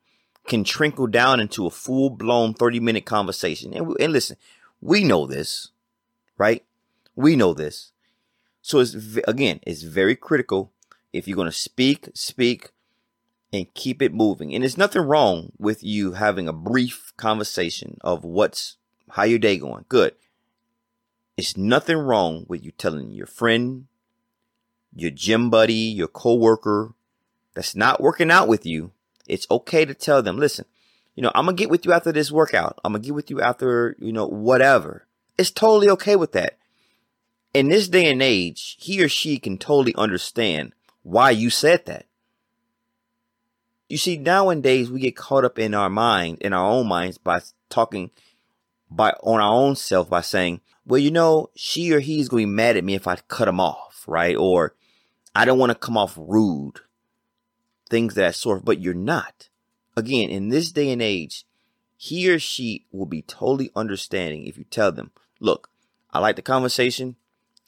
can 0.47 0.65
trickle 0.65 1.07
down 1.07 1.41
into 1.41 1.67
a 1.67 1.71
full 1.71 2.11
blown 2.11 2.55
30 2.55 2.81
minute 2.81 3.07
conversation. 3.07 3.73
And, 3.75 3.97
and 3.99 4.13
listen, 4.13 4.37
we 4.81 5.05
know 5.05 5.27
this, 5.27 5.71
right? 6.37 6.65
We 7.17 7.37
know 7.37 7.55
this. 7.55 7.93
So 8.63 8.81
it's 8.81 8.95
again, 9.27 9.61
it's 9.63 9.83
very 9.83 10.17
critical. 10.17 10.73
If 11.13 11.29
you're 11.29 11.37
going 11.37 11.47
to 11.47 11.53
speak, 11.53 12.09
speak 12.15 12.71
and 13.53 13.73
keep 13.75 14.03
it 14.03 14.13
moving. 14.13 14.55
And 14.55 14.63
there's 14.63 14.79
nothing 14.79 15.03
wrong 15.03 15.53
with 15.59 15.83
you 15.83 16.13
having 16.13 16.49
a 16.49 16.53
brief 16.53 17.13
conversation 17.17 17.99
of 18.01 18.25
what's 18.25 18.77
how 19.11 19.23
your 19.25 19.39
day 19.39 19.57
going. 19.59 19.85
Good. 19.89 20.15
It's 21.37 21.57
nothing 21.57 21.97
wrong 21.97 22.47
with 22.49 22.65
you 22.65 22.71
telling 22.71 23.13
your 23.13 23.27
friend, 23.27 23.87
your 24.95 25.11
gym 25.11 25.51
buddy, 25.51 25.75
your 25.75 26.09
coworker 26.09 26.95
that's 27.55 27.75
not 27.75 28.01
working 28.01 28.31
out 28.31 28.49
with 28.49 28.65
you. 28.65 28.93
It's 29.27 29.47
okay 29.51 29.85
to 29.85 29.95
tell 29.95 30.23
them, 30.23 30.39
listen, 30.39 30.67
you 31.15 31.23
know, 31.23 31.33
I'm 31.35 31.47
gonna 31.47 31.57
get 31.57 31.71
with 31.71 31.85
you 31.85 31.93
after 31.93 32.13
this 32.13 32.31
workout. 32.31 32.79
I'm 32.85 32.93
gonna 32.93 33.03
get 33.03 33.15
with 33.15 33.31
you 33.31 33.41
after, 33.41 33.97
you 33.99 34.13
know, 34.13 34.27
whatever. 34.27 35.07
It's 35.39 35.51
totally 35.51 35.89
okay 35.91 36.17
with 36.17 36.33
that 36.33 36.59
in 37.55 37.69
this 37.69 37.89
day 37.89 38.11
and 38.11 38.21
age, 38.21 38.77
he 38.81 39.03
or 39.03 39.09
she 39.09 39.39
can 39.39 39.57
totally 39.57 39.95
understand 39.95 40.73
why 41.05 41.31
you 41.31 41.49
said 41.49 41.87
that. 41.87 42.07
You 43.89 43.97
see, 43.97 44.17
nowadays 44.17 44.91
we 44.91 45.01
get 45.01 45.17
caught 45.17 45.45
up 45.45 45.59
in 45.59 45.73
our 45.73 45.89
mind, 45.89 46.39
in 46.41 46.53
our 46.53 46.69
own 46.69 46.89
minds, 46.89 47.17
by 47.17 47.41
talking 47.71 48.11
by 48.91 49.11
on 49.23 49.41
our 49.41 49.53
own 49.53 49.77
self 49.77 50.09
by 50.09 50.21
saying, 50.21 50.61
well, 50.87 50.99
you 50.99 51.11
know, 51.11 51.51
she 51.55 51.93
or 51.93 52.01
he 52.01 52.21
is 52.21 52.29
going 52.29 52.45
to 52.45 52.47
be 52.49 52.55
mad 52.55 52.77
at 52.77 52.85
me 52.85 52.95
if 52.95 53.07
I 53.07 53.17
cut 53.29 53.49
him 53.49 53.61
off, 53.61 54.05
right? 54.07 54.37
Or 54.37 54.75
I 55.35 55.45
don't 55.45 55.59
want 55.59 55.71
to 55.71 55.79
come 55.79 55.97
off 55.97 56.15
rude. 56.17 56.81
Things 57.89 58.15
that 58.15 58.35
sort, 58.35 58.65
but 58.65 58.81
you're 58.81 58.95
not. 58.95 59.49
Again, 59.97 60.31
in 60.31 60.49
this 60.49 60.73
day 60.73 60.91
and 60.91 61.01
age, 61.01 61.45
he 61.97 62.31
or 62.31 62.39
she 62.39 62.87
will 62.93 63.07
be 63.07 63.23
totally 63.23 63.71
understanding 63.75 64.47
if 64.47 64.59
you 64.59 64.65
tell 64.65 64.93
them, 64.93 65.11
look, 65.41 65.71
I 66.13 66.19
like 66.19 66.37
the 66.37 66.43
conversation. 66.43 67.17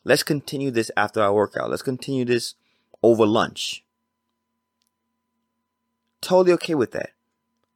Let's 0.05 0.23
continue 0.23 0.71
this 0.71 0.91
after 0.97 1.23
our 1.23 1.33
workout. 1.33 1.71
Let's 1.71 1.83
continue 1.83 2.25
this 2.25 2.55
over 3.03 3.27
lunch. 3.27 3.85
Totally 6.21 6.53
okay 6.55 6.75
with 6.75 6.93
that. 6.93 7.11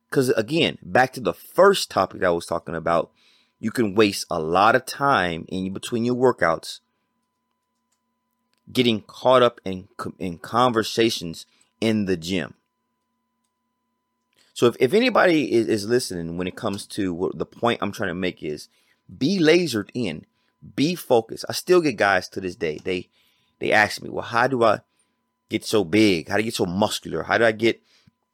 Because 0.09 0.31
again, 0.31 0.79
back 0.83 1.13
to 1.15 1.21
the 1.21 1.33
first 1.33 1.91
topic 1.91 2.21
that 2.21 2.27
I 2.27 2.31
was 2.31 2.47
talking 2.47 2.75
about, 2.75 3.11
you 3.61 3.71
can 3.71 3.95
waste 3.95 4.27
a 4.31 4.41
lot 4.41 4.75
of 4.75 4.87
time 4.87 5.45
in 5.49 5.73
between 5.73 6.05
your 6.05 6.17
workouts 6.17 6.81
getting 8.73 9.03
caught 9.03 9.43
up 9.43 9.61
in, 9.65 9.89
in 10.19 10.39
conversations 10.39 11.47
in 11.81 12.07
the 12.07 12.17
gym. 12.17 12.55
So 14.55 14.67
if, 14.67 14.77
if 14.81 14.95
anybody 14.95 15.53
is, 15.53 15.69
is 15.69 15.89
listening 15.89 16.37
when 16.37 16.47
it 16.47 16.57
comes 16.57 16.87
to 16.89 17.15
what 17.15 17.39
the 17.39 17.47
point 17.47 17.81
I'm 17.83 17.93
trying 17.93 18.11
to 18.11 18.15
make 18.15 18.43
is 18.43 18.69
be 19.19 19.39
lasered 19.39 19.91
in 19.95 20.27
be 20.77 20.95
focused. 20.95 21.45
I 21.49 21.53
still 21.53 21.81
get 21.81 21.97
guys 21.97 22.29
to 22.31 22.41
this 22.41 22.57
day. 22.57 22.79
They 22.83 23.09
they 23.59 23.73
ask 23.73 24.03
me, 24.03 24.09
well, 24.09 24.25
how 24.25 24.47
do 24.47 24.65
I 24.65 24.81
get 25.49 25.65
so 25.65 25.85
big? 25.85 26.29
How 26.29 26.37
do 26.37 26.41
I 26.41 26.45
get 26.45 26.55
so 26.55 26.67
muscular? 26.67 27.23
How 27.23 27.39
do 27.39 27.45
I 27.45 27.53
get 27.53 27.83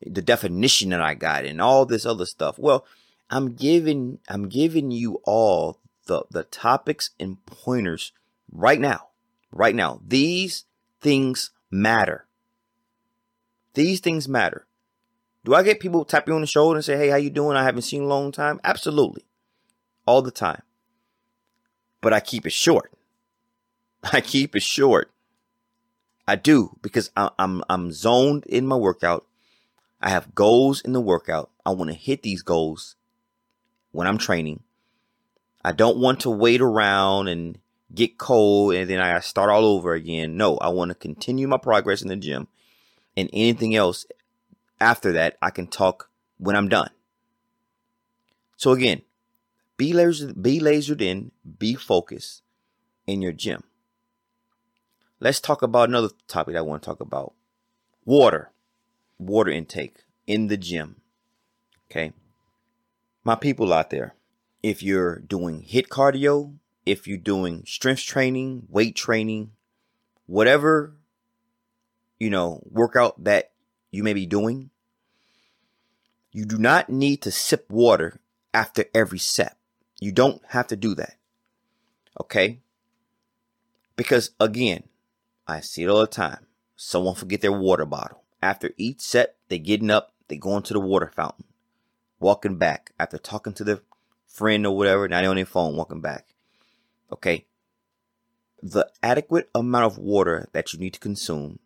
the 0.05 0.23
definition 0.23 0.91
that 0.91 1.01
I 1.01 1.15
got 1.15 1.45
and 1.45 1.61
all 1.61 1.87
this 1.87 2.07
other 2.07 2.27
stuff? 2.27 2.59
Well, 2.59 2.85
I'm 3.31 3.55
giving 3.55 4.19
I'm 4.29 4.49
giving 4.49 4.91
you 4.91 5.21
all 5.25 5.81
the 6.07 6.25
the 6.31 6.45
topics 6.45 7.11
and 7.19 7.45
pointers 7.47 8.13
right 8.51 8.81
now. 8.81 9.09
Right 9.51 9.75
now. 9.75 10.01
These 10.07 10.65
things 11.01 11.51
matter. 11.71 12.27
These 13.75 14.01
things 14.01 14.29
matter. 14.29 14.67
Do 15.45 15.55
I 15.55 15.63
get 15.63 15.81
people 15.81 16.05
tap 16.05 16.27
you 16.27 16.35
on 16.35 16.41
the 16.41 16.47
shoulder 16.47 16.77
and 16.77 16.85
say, 16.85 16.97
"Hey, 16.97 17.09
how 17.09 17.17
you 17.17 17.31
doing? 17.31 17.57
I 17.57 17.65
haven't 17.65 17.83
seen 17.83 18.03
you 18.03 18.07
a 18.07 18.09
long 18.09 18.33
time." 18.33 18.61
Absolutely. 18.65 19.25
All 20.07 20.23
the 20.23 20.31
time 20.31 20.63
but 22.01 22.13
I 22.13 22.21
keep 22.21 22.47
it 22.47 22.53
short. 22.53 22.93
I 24.13 24.21
keep 24.21 24.55
it 24.55 24.63
short. 24.63 25.11
I 26.29 26.37
do 26.37 26.79
because 26.83 27.11
I, 27.17 27.31
I'm 27.39 27.63
I'm 27.69 27.93
zoned 27.93 28.47
in 28.47 28.67
my 28.67 28.77
workout. 28.77 29.27
I 30.01 30.11
have 30.11 30.35
goals 30.35 30.81
in 30.81 30.93
the 30.93 31.01
workout. 31.01 31.51
I 31.65 31.71
want 31.71 31.91
to 31.91 31.97
hit 31.97 32.23
these 32.23 32.43
goals 32.43 32.96
when 33.97 34.07
I'm 34.07 34.19
training. 34.19 34.63
I 35.65 35.73
don't 35.73 35.97
want 35.97 36.21
to 36.21 36.31
wait 36.31 36.61
around 36.61 37.29
and 37.29 37.59
get 37.95 38.19
cold 38.19 38.75
and 38.75 38.89
then 38.89 39.01
I 39.01 39.19
start 39.21 39.49
all 39.49 39.65
over 39.65 39.95
again. 39.95 40.37
No, 40.37 40.59
I 40.59 40.69
want 40.69 40.91
to 40.91 40.95
continue 40.95 41.49
my 41.49 41.57
progress 41.57 42.03
in 42.03 42.09
the 42.09 42.17
gym 42.17 42.47
and 43.17 43.31
anything 43.33 43.75
else 43.75 44.05
after 44.81 45.13
that 45.13 45.39
I 45.41 45.51
can 45.51 45.67
talk 45.67 46.11
when 46.37 46.55
I'm 46.55 46.69
done. 46.69 46.91
So 48.59 48.73
again, 48.73 49.03
be 49.79 49.93
lasered, 49.93 50.43
be 50.43 50.61
lasered 50.61 51.01
in, 51.01 51.33
be 51.59 51.75
focused 51.75 52.43
in 53.07 53.23
your 53.23 53.33
gym. 53.33 53.65
Let's 55.21 55.41
talk 55.41 55.63
about 55.63 55.89
another 55.89 56.11
topic 56.29 56.55
I 56.55 56.61
want 56.61 56.83
to 56.83 56.87
talk 56.87 57.01
about. 57.01 57.33
Water. 58.05 58.53
Water 59.19 59.51
intake 59.51 60.05
in 60.27 60.49
the 60.49 60.59
gym. 60.59 60.97
Okay. 61.91 62.13
My 63.27 63.35
people 63.35 63.73
out 63.73 63.91
there, 63.91 64.15
if 64.63 64.85
you're 64.85 65.19
doing 65.19 65.67
HIIT 65.69 65.89
cardio, 65.89 66.59
if 66.85 67.09
you're 67.09 67.19
doing 67.19 67.65
strength 67.67 68.03
training, 68.03 68.69
weight 68.69 68.95
training, 68.95 69.51
whatever, 70.27 70.95
you 72.21 72.31
know, 72.31 72.63
workout 72.71 73.25
that 73.25 73.51
you 73.91 74.05
may 74.05 74.13
be 74.13 74.27
doing, 74.27 74.71
you 76.31 76.45
do 76.45 76.57
not 76.57 76.89
need 76.89 77.21
to 77.23 77.33
sip 77.33 77.69
water 77.69 78.21
after 78.55 78.85
every 78.95 79.19
set. 79.19 79.57
You 80.01 80.13
don't 80.13 80.41
have 80.51 80.69
to 80.69 80.77
do 80.77 80.95
that. 80.95 81.17
Okay? 82.21 82.61
Because 83.97 84.31
again, 84.39 84.85
I 85.49 85.63
see 85.63 85.83
it 85.83 85.89
all 85.89 85.99
the 85.99 86.07
time. 86.07 86.47
Someone 86.77 87.17
forget 87.17 87.41
their 87.41 87.51
water 87.51 87.87
bottle. 87.87 88.23
After 88.41 88.71
each 88.77 89.01
set, 89.01 89.35
they're 89.49 89.59
getting 89.59 89.91
up, 89.91 90.13
they 90.29 90.37
going 90.37 90.63
to 90.63 90.75
the 90.75 90.79
water 90.79 91.11
fountain, 91.17 91.46
walking 92.19 92.57
back 92.57 92.93
after 92.99 93.19
talking 93.19 93.53
to 93.55 93.65
the 93.65 93.83
friend 94.27 94.67
or 94.67 94.77
whatever. 94.77 95.09
They 95.09 95.27
on 95.27 95.37
their 95.37 95.47
phone, 95.47 95.77
walking 95.77 96.01
back. 96.01 96.35
Okay. 97.13 97.47
The 98.63 98.91
adequate 99.03 99.49
amount 99.55 99.85
of 99.85 99.99
water 99.99 100.49
that 100.53 100.73
you 100.73 100.79
need 100.79 100.95
to 100.95 101.01
consume 101.01 101.59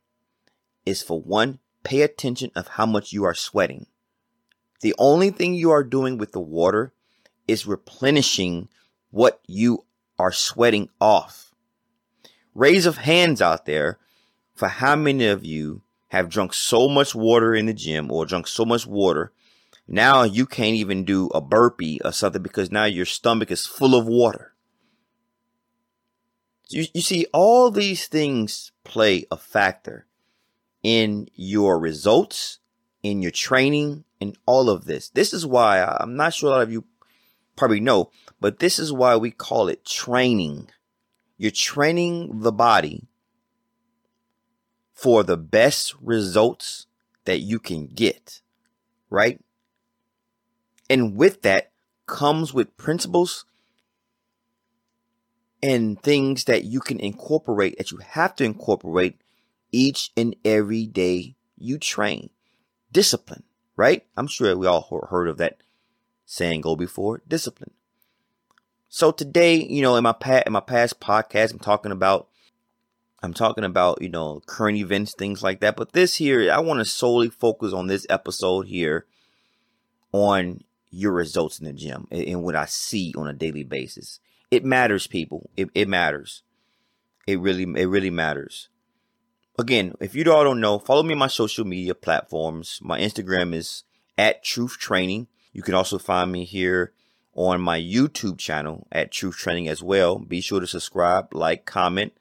is 0.85 1.03
for 1.03 1.21
one, 1.21 1.59
pay 1.85 2.03
attention 2.03 2.51
of 2.55 2.69
how 2.69 2.87
much 2.87 3.13
you 3.13 3.25
are 3.25 3.35
sweating. 3.35 3.87
The 4.81 4.95
only 4.99 5.31
thing 5.31 5.55
you 5.55 5.71
are 5.71 5.85
doing 5.85 6.19
with 6.19 6.33
the 6.33 6.41
water 6.41 6.93
is 7.47 7.67
replenishing 7.67 8.69
what 9.11 9.41
you 9.47 9.85
are 10.19 10.33
sweating 10.33 10.89
off. 11.01 11.55
Raise 12.55 12.87
of 12.87 12.99
hands 12.99 13.41
out 13.41 13.67
there 13.67 13.99
for 14.55 14.69
how 14.69 14.97
many 14.97 15.27
of 15.27 15.45
you 15.45 15.83
have 16.09 16.29
drunk 16.29 16.53
so 16.53 16.89
much 16.89 17.15
water 17.15 17.55
in 17.55 17.67
the 17.67 17.75
gym 17.75 18.11
or 18.11 18.27
drunk 18.27 18.47
so 18.47 18.65
much 18.65 18.87
water. 18.87 19.33
Now 19.93 20.23
you 20.23 20.47
can't 20.47 20.77
even 20.77 21.05
do 21.05 21.27
a 21.35 21.41
burpee 21.41 22.01
or 22.05 22.13
something 22.13 22.41
because 22.41 22.71
now 22.71 22.85
your 22.85 23.05
stomach 23.05 23.51
is 23.51 23.67
full 23.67 23.97
of 23.97 24.07
water. 24.07 24.55
You, 26.69 26.87
you 26.95 27.01
see, 27.01 27.27
all 27.33 27.73
these 27.73 28.07
things 28.07 28.71
play 28.85 29.27
a 29.33 29.37
factor 29.37 30.07
in 30.85 31.27
your 31.35 31.81
results, 31.81 32.61
in 33.03 33.21
your 33.21 33.33
training, 33.33 34.05
in 34.21 34.37
all 34.47 34.71
of 34.71 34.85
this. 34.85 35.09
This 35.09 35.33
is 35.33 35.45
why 35.45 35.83
I'm 35.83 36.15
not 36.15 36.35
sure 36.35 36.51
a 36.51 36.53
lot 36.53 36.63
of 36.63 36.71
you 36.71 36.85
probably 37.57 37.81
know, 37.81 38.13
but 38.41 38.61
this 38.61 38.79
is 38.79 38.93
why 38.93 39.17
we 39.17 39.33
call 39.33 39.67
it 39.67 39.85
training. 39.85 40.71
You're 41.37 41.51
training 41.51 42.43
the 42.43 42.53
body 42.53 43.09
for 44.95 45.25
the 45.25 45.37
best 45.37 45.97
results 46.01 46.87
that 47.25 47.41
you 47.41 47.59
can 47.59 47.89
get, 47.89 48.41
right? 49.11 49.41
And 50.91 51.17
with 51.17 51.43
that 51.43 51.71
comes 52.07 52.53
with 52.53 52.77
principles 52.77 53.47
and 55.63 56.03
things 56.03 56.45
that 56.45 56.65
you 56.65 56.81
can 56.81 56.99
incorporate, 56.99 57.79
that 57.79 57.93
you 57.93 57.99
have 57.99 58.35
to 58.37 58.45
incorporate 58.45 59.21
each 59.71 60.11
and 60.17 60.35
every 60.45 60.87
day 60.87 61.37
you 61.57 61.79
train. 61.79 62.31
Discipline, 62.91 63.45
right? 63.77 64.05
I'm 64.17 64.27
sure 64.27 64.57
we 64.57 64.67
all 64.67 65.07
heard 65.11 65.29
of 65.29 65.39
that 65.39 65.63
saying 66.27 66.63
go 66.63 66.75
before 66.75 67.23
discipline. 67.29 67.71
So 68.89 69.13
today, 69.13 69.55
you 69.55 69.83
know, 69.83 69.95
in 69.95 70.03
my 70.03 70.13
past 70.13 70.49
in 70.49 70.53
my 70.53 70.61
past 70.61 70.99
podcast, 70.99 71.53
I'm 71.53 71.61
talking 71.61 71.93
about 71.93 72.27
I'm 73.23 73.35
talking 73.35 73.63
about, 73.65 74.03
you 74.03 74.09
know, 74.09 74.41
current 74.47 74.79
events, 74.79 75.15
things 75.15 75.43
like 75.43 75.61
that. 75.61 75.77
But 75.77 75.93
this 75.93 76.17
here, 76.17 76.51
I 76.51 76.59
want 76.59 76.81
to 76.81 76.85
solely 76.85 77.29
focus 77.29 77.73
on 77.73 77.87
this 77.87 78.07
episode 78.11 78.67
here 78.67 79.07
on 80.13 80.65
your 80.91 81.13
results 81.13 81.59
in 81.59 81.67
the 81.67 81.73
gym 81.73 82.07
and 82.11 82.43
what 82.43 82.57
I 82.57 82.67
see 82.67 83.15
on 83.17 83.29
a 83.29 83.33
daily 83.33 83.65
basis. 83.65 84.21
It 84.51 84.65
matters, 84.65 85.07
people. 85.07 85.51
It, 85.57 85.71
it 85.75 85.89
matters. 85.89 86.43
It 87.27 87.41
really, 87.41 87.63
it 87.63 87.87
really 87.87 88.11
matters. 88.11 88.69
Again, 89.59 89.95
if 90.01 90.15
you 90.15 90.31
all 90.33 90.45
don't 90.45 90.61
know, 90.61 90.79
follow 90.79 91.03
me 91.03 91.13
on 91.13 91.19
my 91.19 91.29
social 91.29 91.65
media 91.65 91.95
platforms. 91.95 92.81
My 92.83 92.99
Instagram 92.99 93.55
is 93.55 93.85
at 94.17 94.43
Truth 94.43 94.79
Training. 94.79 95.29
You 95.53 95.63
can 95.63 95.75
also 95.75 95.99
find 95.99 96.33
me 96.33 96.45
here 96.45 96.93
on 97.35 97.61
my 97.61 97.79
YouTube 97.79 98.39
channel 98.39 98.87
at 98.91 99.13
Truth 99.13 99.37
Training 99.37 99.69
as 99.69 99.83
well. 99.83 100.19
Be 100.19 100.41
sure 100.41 100.61
to 100.61 100.67
subscribe, 100.67 101.35
like, 101.35 101.65
comment, 101.67 102.13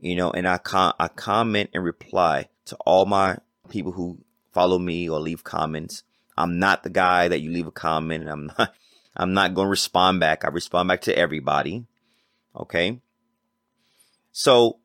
you 0.00 0.16
know, 0.16 0.30
and 0.30 0.48
I 0.48 0.58
I 0.98 1.08
comment 1.08 1.70
and 1.74 1.84
reply 1.84 2.48
to 2.66 2.76
all 2.86 3.06
my 3.06 3.38
people 3.68 3.92
who 3.92 4.18
follow 4.52 4.78
me 4.78 5.08
or 5.08 5.20
leave 5.20 5.44
comments. 5.44 6.02
I'm 6.40 6.58
not 6.58 6.82
the 6.82 6.90
guy 6.90 7.28
that 7.28 7.40
you 7.40 7.50
leave 7.50 7.66
a 7.66 7.72
comment 7.72 8.22
and 8.22 8.30
I'm 8.30 8.46
not 8.58 8.74
I'm 9.16 9.34
not 9.34 9.54
going 9.54 9.66
to 9.66 9.70
respond 9.70 10.20
back. 10.20 10.44
I 10.44 10.48
respond 10.48 10.88
back 10.88 11.02
to 11.02 11.16
everybody. 11.16 11.84
Okay? 12.56 13.00
So 14.30 14.78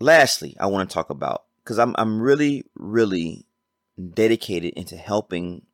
lastly, 0.00 0.56
I 0.58 0.66
want 0.66 0.88
to 0.88 0.94
talk 0.94 1.10
about 1.10 1.44
cuz 1.64 1.78
I'm 1.78 1.94
I'm 1.98 2.20
really 2.20 2.64
really 2.74 3.46
dedicated 4.14 4.74
into 4.74 4.96
helping 4.96 5.66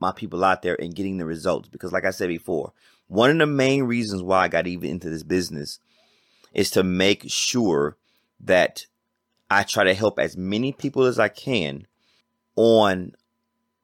my 0.00 0.12
people 0.12 0.44
out 0.44 0.62
there 0.62 0.80
and 0.80 0.94
getting 0.94 1.18
the 1.18 1.24
results 1.24 1.68
because 1.68 1.92
like 1.92 2.04
I 2.04 2.10
said 2.10 2.28
before, 2.28 2.72
one 3.06 3.30
of 3.30 3.38
the 3.38 3.46
main 3.46 3.84
reasons 3.84 4.22
why 4.22 4.44
I 4.44 4.48
got 4.48 4.66
even 4.66 4.90
into 4.90 5.10
this 5.10 5.22
business 5.22 5.78
is 6.52 6.70
to 6.70 6.82
make 6.82 7.24
sure 7.26 7.96
that 8.40 8.86
I 9.50 9.62
try 9.62 9.84
to 9.84 9.94
help 9.94 10.18
as 10.18 10.36
many 10.36 10.72
people 10.72 11.04
as 11.04 11.18
I 11.18 11.28
can 11.28 11.86
on 12.56 13.12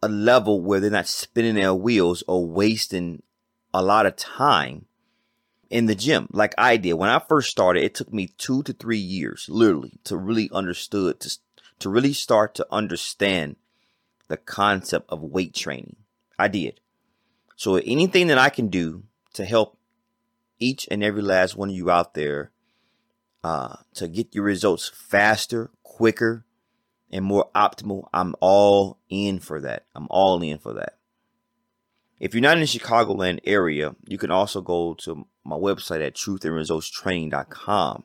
a 0.03 0.09
level 0.09 0.61
where 0.61 0.81
they're 0.81 0.91
not 0.91 1.07
spinning 1.07 1.55
their 1.55 1.75
wheels 1.75 2.23
or 2.27 2.47
wasting 2.47 3.23
a 3.73 3.83
lot 3.83 4.07
of 4.07 4.17
time 4.17 4.87
in 5.69 5.87
the 5.87 5.95
gym 5.95 6.29
like 6.33 6.55
I 6.59 6.77
did. 6.77 6.95
When 6.95 7.09
I 7.09 7.19
first 7.19 7.51
started, 7.51 7.85
it 7.85 7.95
took 7.95 8.13
me 8.13 8.29
two 8.39 8.63
to 8.65 8.73
three 8.73 8.99
years, 8.99 9.47
literally, 9.49 10.01
to 10.05 10.17
really 10.17 10.51
understood 10.53 11.21
to 11.21 11.39
to 11.79 11.89
really 11.89 12.13
start 12.13 12.55
to 12.55 12.67
understand 12.71 13.57
the 14.29 14.37
concept 14.37 15.07
of 15.09 15.23
weight 15.23 15.55
training. 15.55 15.97
I 16.39 16.49
did. 16.49 16.81
So 17.57 17.77
anything 17.77 18.27
that 18.29 18.39
I 18.39 18.51
can 18.51 18.69
do 18.69 19.05
to 19.35 19.45
help 19.45 19.79
each 20.59 20.87
and 20.91 21.03
every 21.03 21.23
last 21.23 21.57
one 21.57 21.71
of 21.71 21.75
you 21.75 21.91
out 21.91 22.15
there 22.15 22.51
uh, 23.43 23.77
to 23.95 24.09
get 24.09 24.35
your 24.35 24.45
results 24.45 24.91
faster, 24.95 25.71
quicker, 25.83 26.45
and 27.11 27.25
more 27.25 27.49
optimal, 27.55 28.09
I'm 28.13 28.35
all 28.41 28.99
in 29.09 29.41
for 29.41 29.59
that. 29.61 29.87
I'm 29.95 30.09
all 30.11 30.43
in 30.43 30.59
for 30.59 30.75
that. 30.75 30.99
If 32.19 32.35
you're 32.35 32.43
not 32.43 32.59
in 32.59 32.61
the 32.61 32.67
Chicagoland 32.67 33.41
area, 33.45 33.97
you 34.07 34.19
can 34.19 34.31
also 34.31 34.61
go 34.61 34.93
to 34.95 35.27
my 35.45 35.57
website 35.57 36.07
at 36.07 36.15
truthinresultstraining.com. 36.15 38.05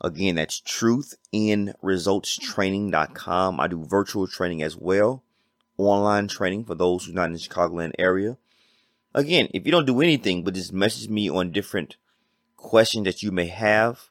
Again, 0.00 0.36
that's 0.36 0.60
truthinresultstraining.com. 0.60 3.60
I 3.60 3.66
do 3.66 3.84
virtual 3.84 4.26
training 4.26 4.62
as 4.62 4.74
well, 4.76 5.22
online 5.76 6.28
training 6.28 6.64
for 6.64 6.74
those 6.74 7.04
who 7.04 7.12
are 7.12 7.16
not 7.16 7.26
in 7.26 7.32
the 7.32 7.38
Chicagoland 7.38 7.92
area. 7.98 8.38
Again, 9.14 9.48
if 9.52 9.66
you 9.66 9.72
don't 9.72 9.86
do 9.86 10.00
anything 10.00 10.44
but 10.44 10.54
just 10.54 10.72
message 10.72 11.08
me 11.08 11.28
on 11.28 11.52
different 11.52 11.96
questions 12.56 13.04
that 13.04 13.22
you 13.22 13.30
may 13.30 13.46
have, 13.46 14.08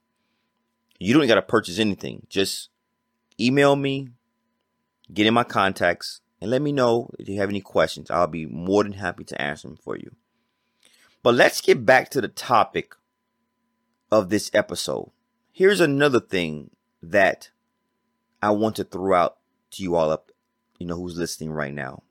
you 1.00 1.14
don't 1.14 1.28
got 1.28 1.36
to 1.36 1.42
purchase 1.42 1.80
anything. 1.80 2.26
Just 2.30 2.70
email 3.40 3.76
me, 3.76 4.10
get 5.14 5.28
in 5.28 5.34
my 5.34 5.44
contacts, 5.44 6.22
and 6.42 6.52
let 6.52 6.62
me 6.62 6.72
know 6.72 7.10
if 7.20 7.30
you 7.30 7.40
have 7.40 7.50
any 7.50 7.62
questions. 7.62 8.12
I'll 8.12 8.28
be 8.28 8.46
more 8.46 8.84
than 8.84 8.94
happy 8.94 9.24
to 9.24 9.42
answer 9.42 9.68
them 9.68 9.78
for 9.78 9.96
you. 9.98 10.12
But 11.22 11.36
let's 11.36 11.62
get 11.62 11.86
back 11.86 12.10
to 12.10 12.22
the 12.22 12.28
topic 12.28 12.96
of 14.12 14.30
this 14.30 14.52
episode. 14.54 15.12
Here's 15.52 15.80
another 15.80 16.20
thing 16.20 16.72
that 17.02 17.50
I 18.42 18.52
want 18.52 18.76
to 18.76 18.84
throw 18.84 19.16
out 19.16 19.38
to 19.72 19.84
you 19.84 19.96
all 19.96 20.10
up, 20.10 20.32
you 20.78 20.86
know, 20.86 20.96
who's 20.96 21.18
listening 21.18 21.52
right 21.52 21.74
now, 21.74 22.04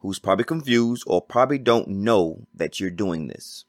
who's 0.00 0.18
probably 0.18 0.44
confused 0.44 1.04
or 1.06 1.22
probably 1.22 1.58
don't 1.58 1.88
know 1.88 2.46
that 2.54 2.78
you're 2.78 2.90
doing 2.90 3.28
this. 3.28 3.64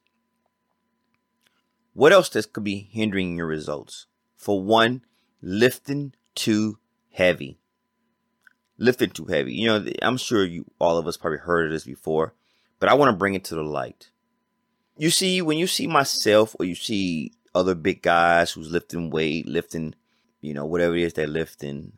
What 1.93 2.11
else 2.11 2.29
this 2.29 2.45
could 2.45 2.63
be 2.63 2.89
hindering 2.91 3.37
your 3.37 3.47
results? 3.47 4.05
For 4.35 4.61
one, 4.61 5.03
lifting 5.41 6.13
too 6.37 6.77
heavy. 7.11 7.59
Lifting 8.77 9.09
too 9.09 9.25
heavy. 9.25 9.53
You 9.55 9.67
know, 9.67 9.85
I'm 10.01 10.17
sure 10.17 10.45
you 10.45 10.65
all 10.79 10.97
of 10.97 11.07
us 11.07 11.17
probably 11.17 11.39
heard 11.39 11.65
of 11.65 11.71
this 11.71 11.83
before, 11.83 12.33
but 12.79 12.87
I 12.87 12.93
want 12.93 13.09
to 13.09 13.17
bring 13.17 13.33
it 13.33 13.43
to 13.45 13.55
the 13.55 13.63
light. 13.63 14.11
You 14.97 15.09
see, 15.09 15.41
when 15.41 15.57
you 15.57 15.67
see 15.67 15.87
myself 15.87 16.55
or 16.59 16.65
you 16.65 16.75
see 16.75 17.33
other 17.53 17.75
big 17.75 18.01
guys 18.01 18.51
who's 18.51 18.71
lifting 18.71 19.09
weight, 19.09 19.47
lifting, 19.47 19.95
you 20.41 20.53
know, 20.53 20.65
whatever 20.65 20.95
it 20.95 21.01
is 21.01 21.13
they're 21.13 21.27
lifting, 21.27 21.93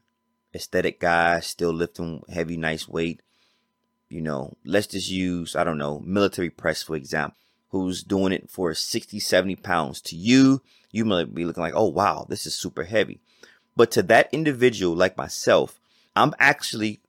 aesthetic 0.56 1.00
guys 1.00 1.46
still 1.46 1.74
lifting 1.74 2.24
heavy, 2.30 2.58
nice 2.58 2.88
weight. 2.88 3.22
You 4.10 4.22
know, 4.22 4.58
let's 4.66 4.88
just 4.88 5.10
use, 5.10 5.56
I 5.56 5.64
don't 5.64 5.78
know, 5.78 6.00
military 6.00 6.50
press, 6.50 6.82
for 6.82 6.96
example, 6.96 7.38
who's 7.70 8.04
doing 8.04 8.34
it 8.34 8.50
for 8.50 8.74
60, 8.74 9.20
70 9.20 9.58
pounds. 9.58 10.02
To 10.02 10.16
you, 10.16 10.62
you 10.92 11.06
might 11.06 11.34
be 11.34 11.46
looking 11.46 11.62
like, 11.62 11.76
oh, 11.76 11.90
wow, 11.90 12.26
this 12.28 12.46
is 12.46 12.56
super 12.56 12.84
heavy. 12.84 13.22
But 13.76 13.92
to 13.92 14.04
that 14.04 14.30
individual 14.32 14.96
like 14.96 15.18
myself, 15.18 15.80
I'm 16.16 16.34
actually 16.40 17.02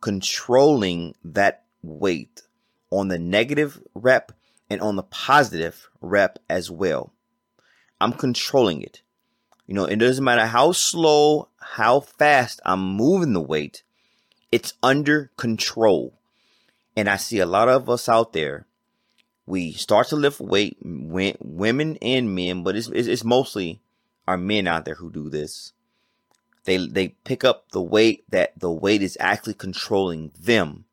controlling 0.00 1.14
that 1.24 1.64
weight 1.82 2.42
on 2.90 3.08
the 3.08 3.18
negative 3.18 3.80
rep 3.94 4.32
and 4.70 4.80
on 4.80 4.96
the 4.96 5.02
positive 5.02 5.88
rep 6.00 6.38
as 6.48 6.70
well. 6.70 7.12
I'm 8.00 8.12
controlling 8.12 8.82
it. 8.82 9.02
You 9.66 9.74
know, 9.74 9.84
it 9.84 9.96
doesn't 9.96 10.24
matter 10.24 10.46
how 10.46 10.72
slow, 10.72 11.48
how 11.58 12.00
fast 12.00 12.60
I'm 12.64 12.80
moving 12.80 13.32
the 13.32 13.40
weight, 13.40 13.82
it's 14.50 14.74
under 14.82 15.30
control. 15.36 16.18
And 16.96 17.08
I 17.08 17.16
see 17.16 17.38
a 17.38 17.46
lot 17.46 17.68
of 17.68 17.88
us 17.88 18.08
out 18.08 18.32
there 18.32 18.66
we 19.46 19.72
start 19.72 20.08
to 20.08 20.16
lift 20.16 20.40
weight, 20.40 20.78
women 20.82 21.98
and 22.00 22.34
men, 22.34 22.62
but 22.62 22.76
it's, 22.76 22.88
it's 22.88 23.24
mostly 23.24 23.80
our 24.26 24.38
men 24.38 24.66
out 24.66 24.84
there 24.84 24.94
who 24.94 25.10
do 25.10 25.28
this. 25.28 25.72
They 26.64 26.86
they 26.86 27.08
pick 27.08 27.44
up 27.44 27.70
the 27.70 27.82
weight 27.82 28.24
that 28.30 28.58
the 28.58 28.70
weight 28.70 29.02
is 29.02 29.16
actually 29.20 29.54
controlling 29.54 30.32
them 30.38 30.84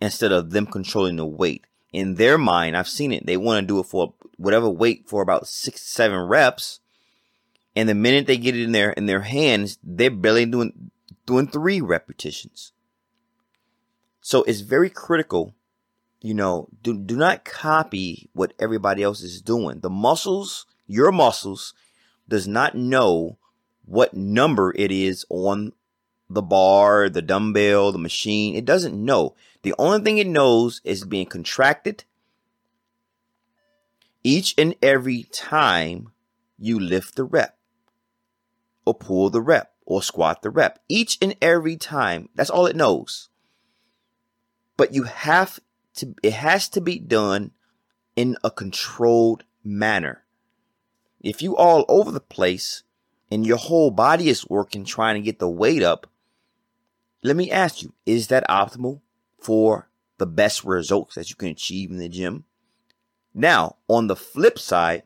instead 0.00 0.32
of 0.32 0.50
them 0.50 0.66
controlling 0.66 1.16
the 1.16 1.26
weight. 1.26 1.64
In 1.92 2.16
their 2.16 2.36
mind, 2.36 2.76
I've 2.76 2.88
seen 2.88 3.12
it. 3.12 3.24
They 3.26 3.36
want 3.36 3.62
to 3.62 3.66
do 3.66 3.80
it 3.80 3.86
for 3.86 4.14
whatever 4.36 4.68
weight 4.68 5.08
for 5.08 5.22
about 5.22 5.46
six, 5.46 5.82
seven 5.82 6.20
reps. 6.20 6.80
And 7.74 7.88
the 7.88 7.94
minute 7.94 8.26
they 8.26 8.36
get 8.36 8.56
it 8.56 8.62
in 8.62 8.72
their 8.72 8.90
in 8.92 9.06
their 9.06 9.22
hands, 9.22 9.78
they're 9.82 10.10
barely 10.10 10.46
doing 10.46 10.90
doing 11.26 11.46
three 11.46 11.80
repetitions. 11.80 12.72
So 14.20 14.42
it's 14.42 14.60
very 14.60 14.90
critical 14.90 15.54
you 16.20 16.34
know, 16.34 16.68
do, 16.82 16.98
do 16.98 17.16
not 17.16 17.44
copy 17.44 18.28
what 18.32 18.52
everybody 18.58 19.02
else 19.02 19.22
is 19.22 19.40
doing. 19.40 19.80
The 19.80 19.90
muscles, 19.90 20.66
your 20.86 21.12
muscles, 21.12 21.74
does 22.28 22.48
not 22.48 22.74
know 22.74 23.38
what 23.88 24.12
number 24.12 24.74
it 24.76 24.92
is 24.92 25.24
on 25.30 25.72
the 26.28 26.42
bar, 26.42 27.08
the 27.08 27.22
dumbbell, 27.22 27.90
the 27.90 27.98
machine. 27.98 28.54
It 28.54 28.66
doesn't 28.66 28.94
know. 28.94 29.34
The 29.62 29.74
only 29.78 30.00
thing 30.00 30.18
it 30.18 30.26
knows 30.26 30.82
is 30.84 31.04
being 31.04 31.26
contracted 31.26 32.04
each 34.22 34.54
and 34.58 34.74
every 34.82 35.22
time 35.32 36.12
you 36.58 36.78
lift 36.78 37.16
the 37.16 37.24
rep 37.24 37.56
or 38.84 38.94
pull 38.94 39.30
the 39.30 39.40
rep 39.40 39.72
or 39.86 40.02
squat 40.02 40.42
the 40.42 40.50
rep. 40.50 40.80
Each 40.88 41.16
and 41.22 41.34
every 41.40 41.76
time. 41.78 42.28
That's 42.34 42.50
all 42.50 42.66
it 42.66 42.76
knows. 42.76 43.30
But 44.76 44.92
you 44.92 45.04
have 45.04 45.60
to 45.94 46.14
it 46.22 46.34
has 46.34 46.68
to 46.70 46.82
be 46.82 46.98
done 46.98 47.52
in 48.16 48.36
a 48.44 48.50
controlled 48.50 49.44
manner. 49.64 50.24
If 51.20 51.40
you 51.40 51.56
all 51.56 51.86
over 51.88 52.10
the 52.10 52.20
place 52.20 52.82
and 53.30 53.46
your 53.46 53.56
whole 53.56 53.90
body 53.90 54.28
is 54.28 54.48
working 54.48 54.84
trying 54.84 55.14
to 55.16 55.20
get 55.20 55.38
the 55.38 55.48
weight 55.48 55.82
up, 55.82 56.06
let 57.22 57.36
me 57.36 57.50
ask 57.50 57.82
you, 57.82 57.92
is 58.06 58.28
that 58.28 58.48
optimal 58.48 59.00
for 59.38 59.88
the 60.18 60.26
best 60.26 60.64
results 60.64 61.14
that 61.14 61.30
you 61.30 61.36
can 61.36 61.48
achieve 61.48 61.90
in 61.90 61.98
the 61.98 62.08
gym? 62.08 62.44
Now, 63.34 63.76
on 63.88 64.06
the 64.06 64.16
flip 64.16 64.58
side, 64.58 65.02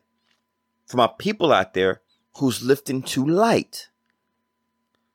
for 0.85 0.97
my 0.97 1.09
people 1.17 1.51
out 1.51 1.73
there 1.73 2.01
who's 2.37 2.63
lifting 2.63 3.01
too 3.01 3.25
light, 3.25 3.89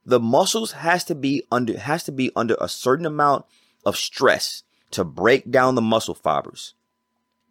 the 0.04 0.20
muscles 0.20 0.72
has 0.72 1.04
to 1.04 1.14
be 1.14 1.42
under 1.52 1.78
has 1.78 2.04
to 2.04 2.12
be 2.12 2.30
under 2.34 2.56
a 2.60 2.68
certain 2.68 3.04
amount 3.04 3.44
of 3.84 3.96
stress 3.96 4.62
to 4.90 5.04
break 5.04 5.50
down 5.50 5.74
the 5.74 5.82
muscle 5.82 6.14
fibers. 6.14 6.74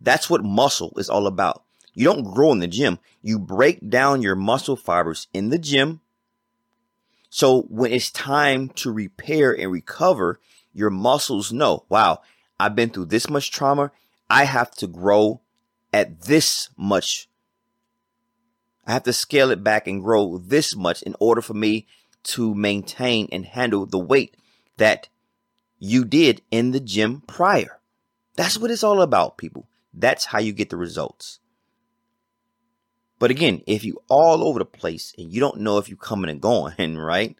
That's 0.01 0.29
what 0.29 0.43
muscle 0.43 0.93
is 0.97 1.09
all 1.09 1.27
about. 1.27 1.63
You 1.97 2.03
don't 2.03 2.31
grow 2.31 2.51
in 2.51 2.59
the 2.59 2.67
gym. 2.67 2.99
You 3.23 3.39
break 3.39 3.89
down 3.89 4.21
your 4.21 4.35
muscle 4.35 4.75
fibers 4.75 5.25
in 5.33 5.49
the 5.49 5.57
gym. 5.57 6.01
So 7.31 7.63
when 7.69 7.91
it's 7.91 8.11
time 8.11 8.69
to 8.75 8.91
repair 8.91 9.51
and 9.51 9.71
recover, 9.71 10.39
your 10.73 10.91
muscles 10.91 11.51
know, 11.51 11.85
wow, 11.89 12.21
I've 12.59 12.75
been 12.75 12.91
through 12.91 13.05
this 13.05 13.31
much 13.31 13.49
trauma. 13.49 13.91
I 14.29 14.43
have 14.43 14.69
to 14.75 14.85
grow 14.85 15.41
at 15.91 16.21
this 16.21 16.69
much. 16.77 17.29
I 18.85 18.93
have 18.93 19.03
to 19.03 19.11
scale 19.11 19.49
it 19.49 19.63
back 19.63 19.87
and 19.87 20.03
grow 20.03 20.37
this 20.37 20.75
much 20.75 21.01
in 21.01 21.15
order 21.19 21.41
for 21.41 21.55
me 21.55 21.87
to 22.25 22.53
maintain 22.53 23.27
and 23.31 23.43
handle 23.43 23.87
the 23.87 23.97
weight 23.97 24.37
that 24.77 25.09
you 25.79 26.05
did 26.05 26.43
in 26.51 26.73
the 26.73 26.79
gym 26.79 27.23
prior. 27.25 27.79
That's 28.35 28.59
what 28.59 28.69
it's 28.69 28.83
all 28.83 29.01
about, 29.01 29.39
people. 29.39 29.67
That's 29.91 30.25
how 30.25 30.37
you 30.37 30.53
get 30.53 30.69
the 30.69 30.77
results. 30.77 31.39
But 33.19 33.31
again, 33.31 33.61
if 33.65 33.83
you 33.83 34.01
all 34.09 34.43
over 34.43 34.59
the 34.59 34.65
place 34.65 35.13
and 35.17 35.31
you 35.31 35.39
don't 35.39 35.61
know 35.61 35.77
if 35.77 35.89
you're 35.89 35.97
coming 35.97 36.29
and 36.29 36.41
going, 36.41 36.75
right? 36.97 37.35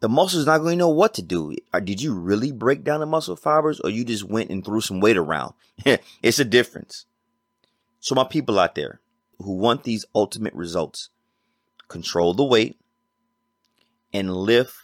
The 0.00 0.08
muscle's 0.08 0.46
not 0.46 0.58
going 0.58 0.72
to 0.72 0.78
know 0.78 0.88
what 0.88 1.14
to 1.14 1.22
do. 1.22 1.54
Uh, 1.72 1.80
did 1.80 2.00
you 2.00 2.14
really 2.14 2.52
break 2.52 2.84
down 2.84 3.00
the 3.00 3.06
muscle 3.06 3.36
fibers 3.36 3.80
or 3.80 3.90
you 3.90 4.04
just 4.04 4.24
went 4.24 4.50
and 4.50 4.64
threw 4.64 4.80
some 4.80 5.00
weight 5.00 5.16
around? 5.16 5.54
it's 6.22 6.38
a 6.38 6.44
difference. 6.44 7.04
So 8.00 8.14
my 8.14 8.24
people 8.24 8.58
out 8.58 8.74
there 8.74 9.00
who 9.38 9.56
want 9.56 9.84
these 9.84 10.06
ultimate 10.14 10.54
results, 10.54 11.10
control 11.88 12.32
the 12.34 12.44
weight 12.44 12.78
and 14.12 14.34
lift 14.34 14.74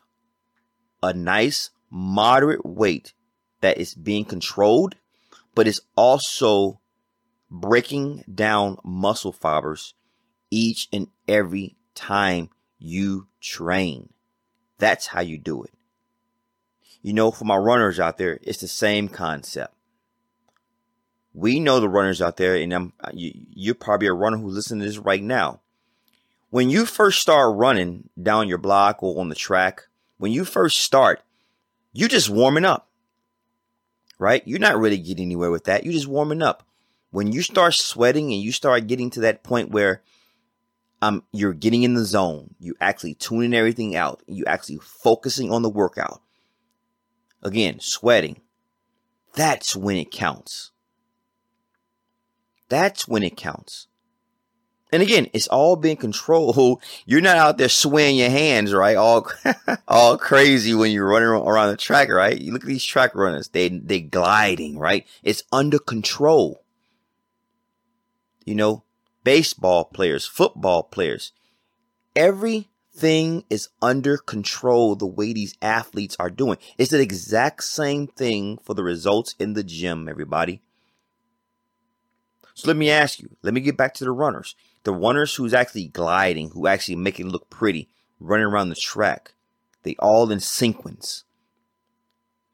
a 1.03 1.13
nice 1.13 1.71
moderate 1.91 2.65
weight 2.65 3.15
that 3.61 3.79
is 3.79 3.95
being 3.95 4.25
controlled, 4.25 4.97
but 5.55 5.67
is 5.67 5.81
also 5.97 6.81
breaking 7.51 8.25
down 8.33 8.77
muscle 8.85 9.33
fibers 9.33 9.95
each 10.57 10.89
and 10.91 11.09
every 11.29 11.77
time 11.95 12.49
you 12.79 13.27
train. 13.41 14.09
That's 14.79 15.09
how 15.09 15.21
you 15.21 15.37
do 15.37 15.63
it. 15.65 15.73
You 17.03 17.13
know, 17.13 17.31
for 17.31 17.45
my 17.45 17.57
runners 17.57 18.01
out 18.01 18.17
there, 18.17 18.39
it's 18.43 18.61
the 18.61 18.69
same 18.69 19.09
concept. 19.09 19.75
We 21.35 21.61
know 21.61 21.79
the 21.79 21.91
runners 21.91 22.23
out 22.23 22.39
there, 22.39 22.57
and 22.57 22.73
I'm, 22.73 22.93
you, 23.13 23.73
are 23.73 23.75
probably 23.75 24.09
a 24.09 24.15
runner 24.15 24.39
who's 24.39 24.55
listening 24.55 24.81
to 24.81 24.87
this 24.87 24.99
right 24.99 25.23
now. 25.23 25.61
When 26.49 26.71
you 26.71 26.87
first 26.87 27.21
start 27.21 27.57
running 27.57 28.09
down 28.21 28.49
your 28.49 28.59
block 28.59 29.03
or 29.03 29.21
on 29.21 29.29
the 29.29 29.35
track, 29.35 29.83
when 30.17 30.33
you 30.33 30.47
first 30.47 30.79
start, 30.79 31.21
you're 31.93 32.09
just 32.09 32.31
warming 32.31 32.65
up, 32.65 32.89
right? 34.19 34.43
You're 34.47 34.59
not 34.59 34.79
really 34.79 34.97
getting 34.97 35.27
anywhere 35.27 35.51
with 35.51 35.65
that. 35.65 35.85
You're 35.85 35.93
just 35.93 36.09
warming 36.09 36.41
up. 36.41 36.63
When 37.11 37.33
you 37.33 37.43
start 37.43 37.75
sweating 37.75 38.33
and 38.33 38.41
you 38.41 38.53
start 38.53 38.87
getting 38.87 39.11
to 39.11 39.21
that 39.21 39.43
point 39.43 39.71
where 39.71 40.03
um, 41.03 41.23
you're 41.33 41.53
getting 41.53 41.83
in 41.83 41.95
the 41.95 42.05
zone. 42.05 42.55
You 42.59 42.75
actually 42.81 43.15
tuning 43.15 43.55
everything 43.55 43.95
out. 43.97 44.23
You 44.27 44.45
actually 44.47 44.79
focusing 44.79 45.53
on 45.53 45.63
the 45.63 45.69
workout. 45.69 46.23
Again, 47.43 47.81
sweating. 47.81 48.41
That's 49.35 49.77
when 49.77 49.97
it 49.97 50.11
counts. 50.11 50.73
That's 52.69 53.07
when 53.07 53.23
it 53.23 53.37
counts. 53.37 53.87
And 54.93 55.03
again, 55.03 55.29
it's 55.33 55.49
all 55.49 55.77
being 55.77 55.97
controlled. 55.97 56.83
You're 57.07 57.21
not 57.21 57.37
out 57.37 57.59
there 57.59 57.69
swaying 57.69 58.17
your 58.17 58.31
hands, 58.31 58.73
right? 58.73 58.97
All, 58.97 59.31
all 59.89 60.17
crazy 60.17 60.75
when 60.75 60.91
you're 60.93 61.07
running 61.07 61.29
around 61.29 61.71
the 61.71 61.77
track, 61.77 62.09
right? 62.09 62.41
You 62.41 62.53
look 62.53 62.63
at 62.63 62.69
these 62.69 62.85
track 62.85 63.15
runners. 63.15 63.49
They, 63.49 63.69
they 63.69 64.01
gliding, 64.01 64.79
right? 64.79 65.07
It's 65.23 65.43
under 65.53 65.79
control. 65.79 66.63
You 68.45 68.55
know, 68.55 68.85
baseball 69.27 69.85
players, 69.87 70.25
football 70.25 70.85
players. 70.85 71.33
Everything 72.15 73.43
is 73.51 73.71
under 73.83 74.17
control 74.17 74.95
the 74.95 75.05
way 75.05 75.33
these 75.33 75.57
athletes 75.61 76.15
are 76.21 76.31
doing. 76.31 76.59
It's 76.79 76.93
the 76.93 77.01
exact 77.01 77.65
same 77.65 78.07
thing 78.07 78.57
for 78.63 78.75
the 78.75 78.85
results 78.85 79.35
in 79.41 79.55
the 79.55 79.65
gym, 79.65 80.09
everybody. 80.09 80.63
So 82.55 82.69
let 82.69 82.77
me 82.77 82.89
ask 82.89 83.19
you, 83.19 83.37
let 83.43 83.53
me 83.53 83.61
get 83.61 83.77
back 83.77 83.95
to 83.95 84.05
the 84.05 84.13
runners. 84.13 84.55
The 84.85 84.93
runners 84.93 85.35
who's 85.35 85.53
actually 85.53 85.89
gliding, 85.89 86.51
who 86.51 86.69
actually 86.69 86.95
make 86.95 87.19
it 87.19 87.27
look 87.27 87.51
pretty, 87.51 87.89
running 88.21 88.47
around 88.47 88.69
the 88.69 88.77
track. 88.77 89.35
They 89.83 89.97
all 89.99 90.31
in 90.31 90.39
sequence. 90.39 91.25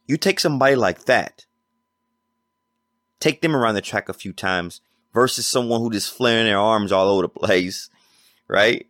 You 0.06 0.16
take 0.16 0.40
somebody 0.40 0.76
like 0.76 1.04
that, 1.04 1.44
take 3.20 3.42
them 3.42 3.54
around 3.54 3.74
the 3.74 3.82
track 3.82 4.08
a 4.08 4.14
few 4.14 4.32
times, 4.32 4.80
versus 5.12 5.46
someone 5.46 5.80
who 5.80 5.90
just 5.90 6.12
flaring 6.12 6.46
their 6.46 6.58
arms 6.58 6.92
all 6.92 7.08
over 7.08 7.22
the 7.22 7.28
place, 7.28 7.90
right? 8.48 8.86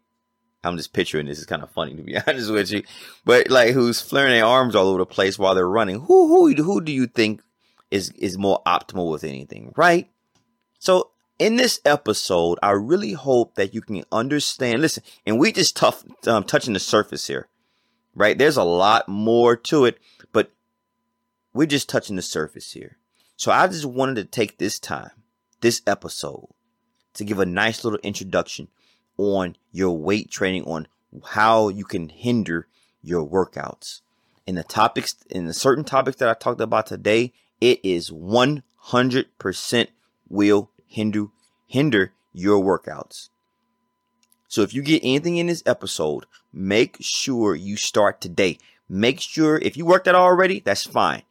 I'm 0.65 0.77
just 0.77 0.93
picturing 0.93 1.27
this. 1.27 1.39
It's 1.39 1.47
kind 1.47 1.63
of 1.63 1.71
funny 1.71 1.95
to 1.97 2.03
be 2.03 2.17
honest 2.27 2.51
with 2.51 2.71
you, 2.71 2.83
but 3.25 3.51
like 3.51 3.75
who's 3.75 4.01
flaring 4.01 4.33
their 4.33 4.45
arms 4.45 4.75
all 4.75 4.89
over 4.89 4.99
the 4.99 5.07
place 5.07 5.39
while 5.39 5.55
they're 5.55 5.69
running? 5.69 6.01
Who 6.01 6.29
who 6.29 6.63
who 6.63 6.81
do 6.81 6.93
you 6.93 7.07
think 7.07 7.43
is 7.91 8.11
is 8.11 8.39
more 8.39 8.63
optimal 8.67 9.11
with 9.11 9.25
anything, 9.25 9.73
right? 9.77 10.09
So 10.79 11.11
in 11.39 11.57
this 11.57 11.81
episode, 11.85 12.59
I 12.63 12.71
really 12.71 13.13
hope 13.13 13.57
that 13.57 13.75
you 13.75 13.81
can 13.81 14.05
understand. 14.13 14.81
Listen, 14.81 15.03
and 15.27 15.39
we 15.39 15.53
just 15.53 15.77
tough 15.77 16.05
um, 16.27 16.45
touching 16.45 16.75
the 16.75 16.81
surface 16.81 17.27
here, 17.27 17.49
right? 18.15 18.39
There's 18.39 18.57
a 18.57 18.65
lot 18.65 19.09
more 19.09 19.57
to 19.57 19.85
it, 19.85 19.99
but 20.33 20.53
we're 21.53 21.67
just 21.67 21.89
touching 21.89 22.17
the 22.17 22.23
surface 22.23 22.73
here. 22.73 22.99
So 23.37 23.51
I 23.51 23.67
just 23.67 23.85
wanted 23.85 24.17
to 24.17 24.25
take 24.25 24.59
this 24.59 24.79
time 24.79 25.11
this 25.63 25.81
episode 25.87 26.49
to 27.15 27.25
give 27.25 27.39
a 27.39 27.47
nice 27.47 27.85
little 27.85 27.99
introduction 28.03 28.69
on 29.17 29.57
your 29.73 29.97
weight 29.97 30.31
training, 30.31 30.65
on 30.65 30.87
how 31.25 31.69
you 31.69 31.85
can 31.85 32.09
hinder 32.09 32.67
your 33.03 33.27
workouts. 33.27 34.01
In 34.47 34.57
the 34.57 34.65
topics, 34.65 35.17
in 35.31 35.47
the 35.47 35.55
certain 35.55 35.85
topics 35.85 36.19
that 36.19 36.29
I 36.29 36.35
talked 36.35 36.61
about 36.61 36.87
today, 36.87 37.33
it 37.61 37.81
is 37.83 38.11
100% 38.11 39.87
will 40.29 40.71
hinder, 40.87 41.27
hinder 41.67 42.13
your 42.33 42.63
workouts. 42.63 43.29
So 44.49 44.63
if 44.63 44.75
you 44.75 44.83
get 44.83 45.03
anything 45.03 45.37
in 45.37 45.47
this 45.47 45.63
episode, 45.65 46.27
make 46.53 46.97
sure 47.01 47.55
you 47.55 47.77
start 47.77 48.21
today. 48.21 48.59
Make 48.89 49.21
sure 49.21 49.59
if 49.59 49.77
you 49.77 49.87
worked 49.87 50.09
out 50.09 50.15
already, 50.15 50.61
that's 50.61 50.85
fine. 50.85 51.23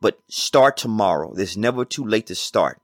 But 0.00 0.20
start 0.28 0.76
tomorrow. 0.76 1.32
There's 1.34 1.56
never 1.56 1.84
too 1.84 2.04
late 2.04 2.26
to 2.26 2.36
start. 2.36 2.80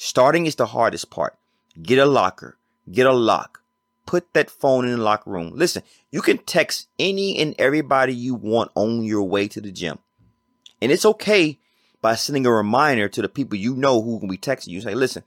Starting 0.00 0.46
is 0.46 0.54
the 0.54 0.66
hardest 0.66 1.10
part. 1.10 1.36
Get 1.82 1.98
a 1.98 2.06
locker, 2.06 2.56
get 2.90 3.04
a 3.04 3.12
lock, 3.12 3.62
put 4.06 4.32
that 4.32 4.48
phone 4.48 4.84
in 4.84 4.92
the 4.92 5.02
locker 5.02 5.28
room. 5.28 5.50
Listen, 5.52 5.82
you 6.12 6.22
can 6.22 6.38
text 6.38 6.86
any 7.00 7.36
and 7.36 7.52
everybody 7.58 8.14
you 8.14 8.36
want 8.36 8.70
on 8.76 9.02
your 9.02 9.24
way 9.24 9.48
to 9.48 9.60
the 9.60 9.72
gym. 9.72 9.98
And 10.80 10.92
it's 10.92 11.04
okay 11.04 11.58
by 12.00 12.14
sending 12.14 12.46
a 12.46 12.52
reminder 12.52 13.08
to 13.08 13.20
the 13.20 13.28
people 13.28 13.58
you 13.58 13.74
know 13.74 14.00
who 14.00 14.20
can 14.20 14.28
be 14.28 14.38
texting 14.38 14.68
you. 14.68 14.80
Say, 14.80 14.94
listen, 14.94 15.24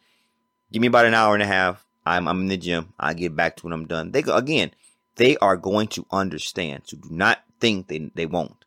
give 0.72 0.82
me 0.82 0.88
about 0.88 1.06
an 1.06 1.16
hour 1.16 1.34
and 1.34 1.44
a 1.44 1.48
half. 1.48 1.86
I'm, 2.06 2.26
I'm 2.30 2.40
in 2.40 2.48
the 2.48 2.56
gym. 2.56 2.94
I 2.98 3.14
get 3.14 3.36
back 3.36 3.58
to 3.58 3.66
when 3.66 3.74
I'm 3.74 3.88
done. 3.88 4.12
They 4.12 4.22
again, 4.22 4.72
they 5.18 5.36
are 5.38 5.58
going 5.58 5.90
to 5.90 6.06
understand. 6.12 6.84
So 6.86 6.96
do 6.96 7.10
not 7.12 7.44
think 7.60 7.90
they, 7.90 8.10
they 8.16 8.26
won't. 8.26 8.64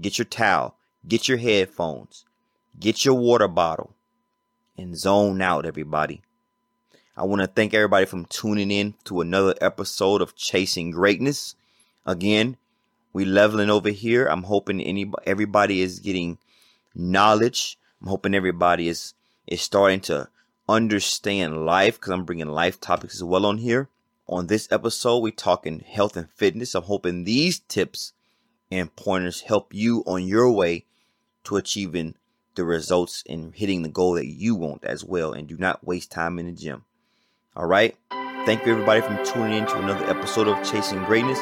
Get 0.00 0.16
your 0.16 0.24
towel, 0.24 0.76
get 1.06 1.28
your 1.28 1.36
headphones, 1.36 2.24
get 2.80 3.04
your 3.04 3.16
water 3.16 3.48
bottle, 3.48 3.92
and 4.78 4.96
zone 4.96 5.42
out, 5.42 5.66
everybody. 5.66 6.22
I 7.16 7.24
want 7.24 7.42
to 7.42 7.48
thank 7.48 7.74
everybody 7.74 8.06
from 8.06 8.26
tuning 8.26 8.70
in 8.70 8.94
to 9.04 9.20
another 9.20 9.54
episode 9.60 10.22
of 10.22 10.36
Chasing 10.36 10.92
Greatness. 10.92 11.56
Again, 12.06 12.56
we 13.12 13.24
leveling 13.24 13.70
over 13.70 13.90
here. 13.90 14.26
I'm 14.26 14.44
hoping 14.44 14.80
any 14.80 15.10
everybody 15.26 15.82
is 15.82 15.98
getting 15.98 16.38
knowledge. 16.94 17.76
I'm 18.00 18.08
hoping 18.08 18.34
everybody 18.34 18.88
is 18.88 19.14
is 19.48 19.60
starting 19.60 20.00
to 20.02 20.28
understand 20.68 21.66
life 21.66 21.96
because 21.96 22.12
I'm 22.12 22.24
bringing 22.24 22.46
life 22.46 22.80
topics 22.80 23.16
as 23.16 23.24
well 23.24 23.46
on 23.46 23.58
here. 23.58 23.88
On 24.28 24.46
this 24.46 24.70
episode, 24.70 25.18
we 25.18 25.32
talking 25.32 25.80
health 25.80 26.16
and 26.16 26.30
fitness. 26.30 26.74
I'm 26.74 26.84
hoping 26.84 27.24
these 27.24 27.58
tips 27.60 28.12
and 28.70 28.94
pointers 28.94 29.40
help 29.40 29.74
you 29.74 30.04
on 30.06 30.24
your 30.24 30.52
way 30.52 30.84
to 31.44 31.56
achieving 31.56 32.14
the 32.58 32.64
results 32.64 33.22
in 33.24 33.52
hitting 33.52 33.82
the 33.82 33.88
goal 33.88 34.12
that 34.14 34.26
you 34.26 34.54
want 34.54 34.84
as 34.84 35.04
well. 35.04 35.32
And 35.32 35.48
do 35.48 35.56
not 35.56 35.86
waste 35.86 36.10
time 36.10 36.38
in 36.38 36.46
the 36.46 36.52
gym. 36.52 36.84
All 37.56 37.66
right. 37.66 37.96
Thank 38.44 38.66
you, 38.66 38.72
everybody, 38.72 39.00
for 39.00 39.24
tuning 39.24 39.58
in 39.58 39.66
to 39.66 39.78
another 39.78 40.04
episode 40.04 40.48
of 40.48 40.62
Chasing 40.70 41.02
Greatness. 41.04 41.38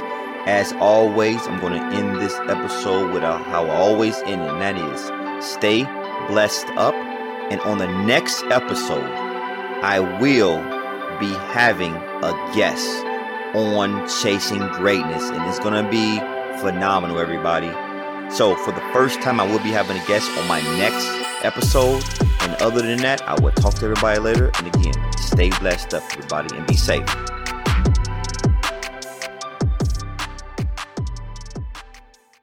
As 0.46 0.72
always, 0.74 1.44
I'm 1.46 1.61
going 1.61 1.72
to 1.72 1.96
end 1.96 2.20
this 2.20 2.35
episode 2.35 3.12
with 3.12 3.22
how 3.22 3.66
I 3.66 3.74
always 3.74 4.16
end, 4.22 4.42
and 4.42 4.61
that 4.61 4.76
is 4.76 5.44
stay 5.44 5.85
blessed 6.29 6.68
up. 6.76 6.94
And 6.94 7.61
on 7.62 7.79
the 7.79 7.88
next 8.05 8.42
episode, 8.44 9.11
I 9.83 10.00
will 10.20 10.59
be 11.18 11.33
having 11.52 11.94
a 11.94 12.52
guest 12.55 13.05
on 13.55 14.09
Chasing 14.22 14.66
Greatness, 14.68 15.24
and 15.31 15.42
it's 15.48 15.59
going 15.61 15.83
to 15.83 15.90
be 15.90 16.18
phenomenal, 16.61 17.18
everybody. 17.18 17.70
So, 18.31 18.55
for 18.57 18.73
the 18.73 18.81
first 18.93 19.23
time, 19.23 19.41
I 19.41 19.51
will 19.51 19.62
be 19.62 19.71
having 19.71 19.97
a 19.97 20.07
guest 20.07 20.31
on 20.39 20.47
my 20.47 20.61
next 20.79 21.09
episode. 21.45 22.05
And 22.41 22.55
other 22.62 22.83
than 22.83 22.99
that, 22.99 23.27
I 23.29 23.41
will 23.41 23.53
talk 23.53 23.75
to 23.75 23.85
everybody 23.85 24.19
later. 24.19 24.51
And 24.59 24.67
again, 24.75 24.95
stay 25.19 25.51
blessed 25.59 25.95
up, 25.95 26.03
everybody, 26.12 26.57
and 26.57 26.67
be 26.67 26.77
safe. 26.77 27.07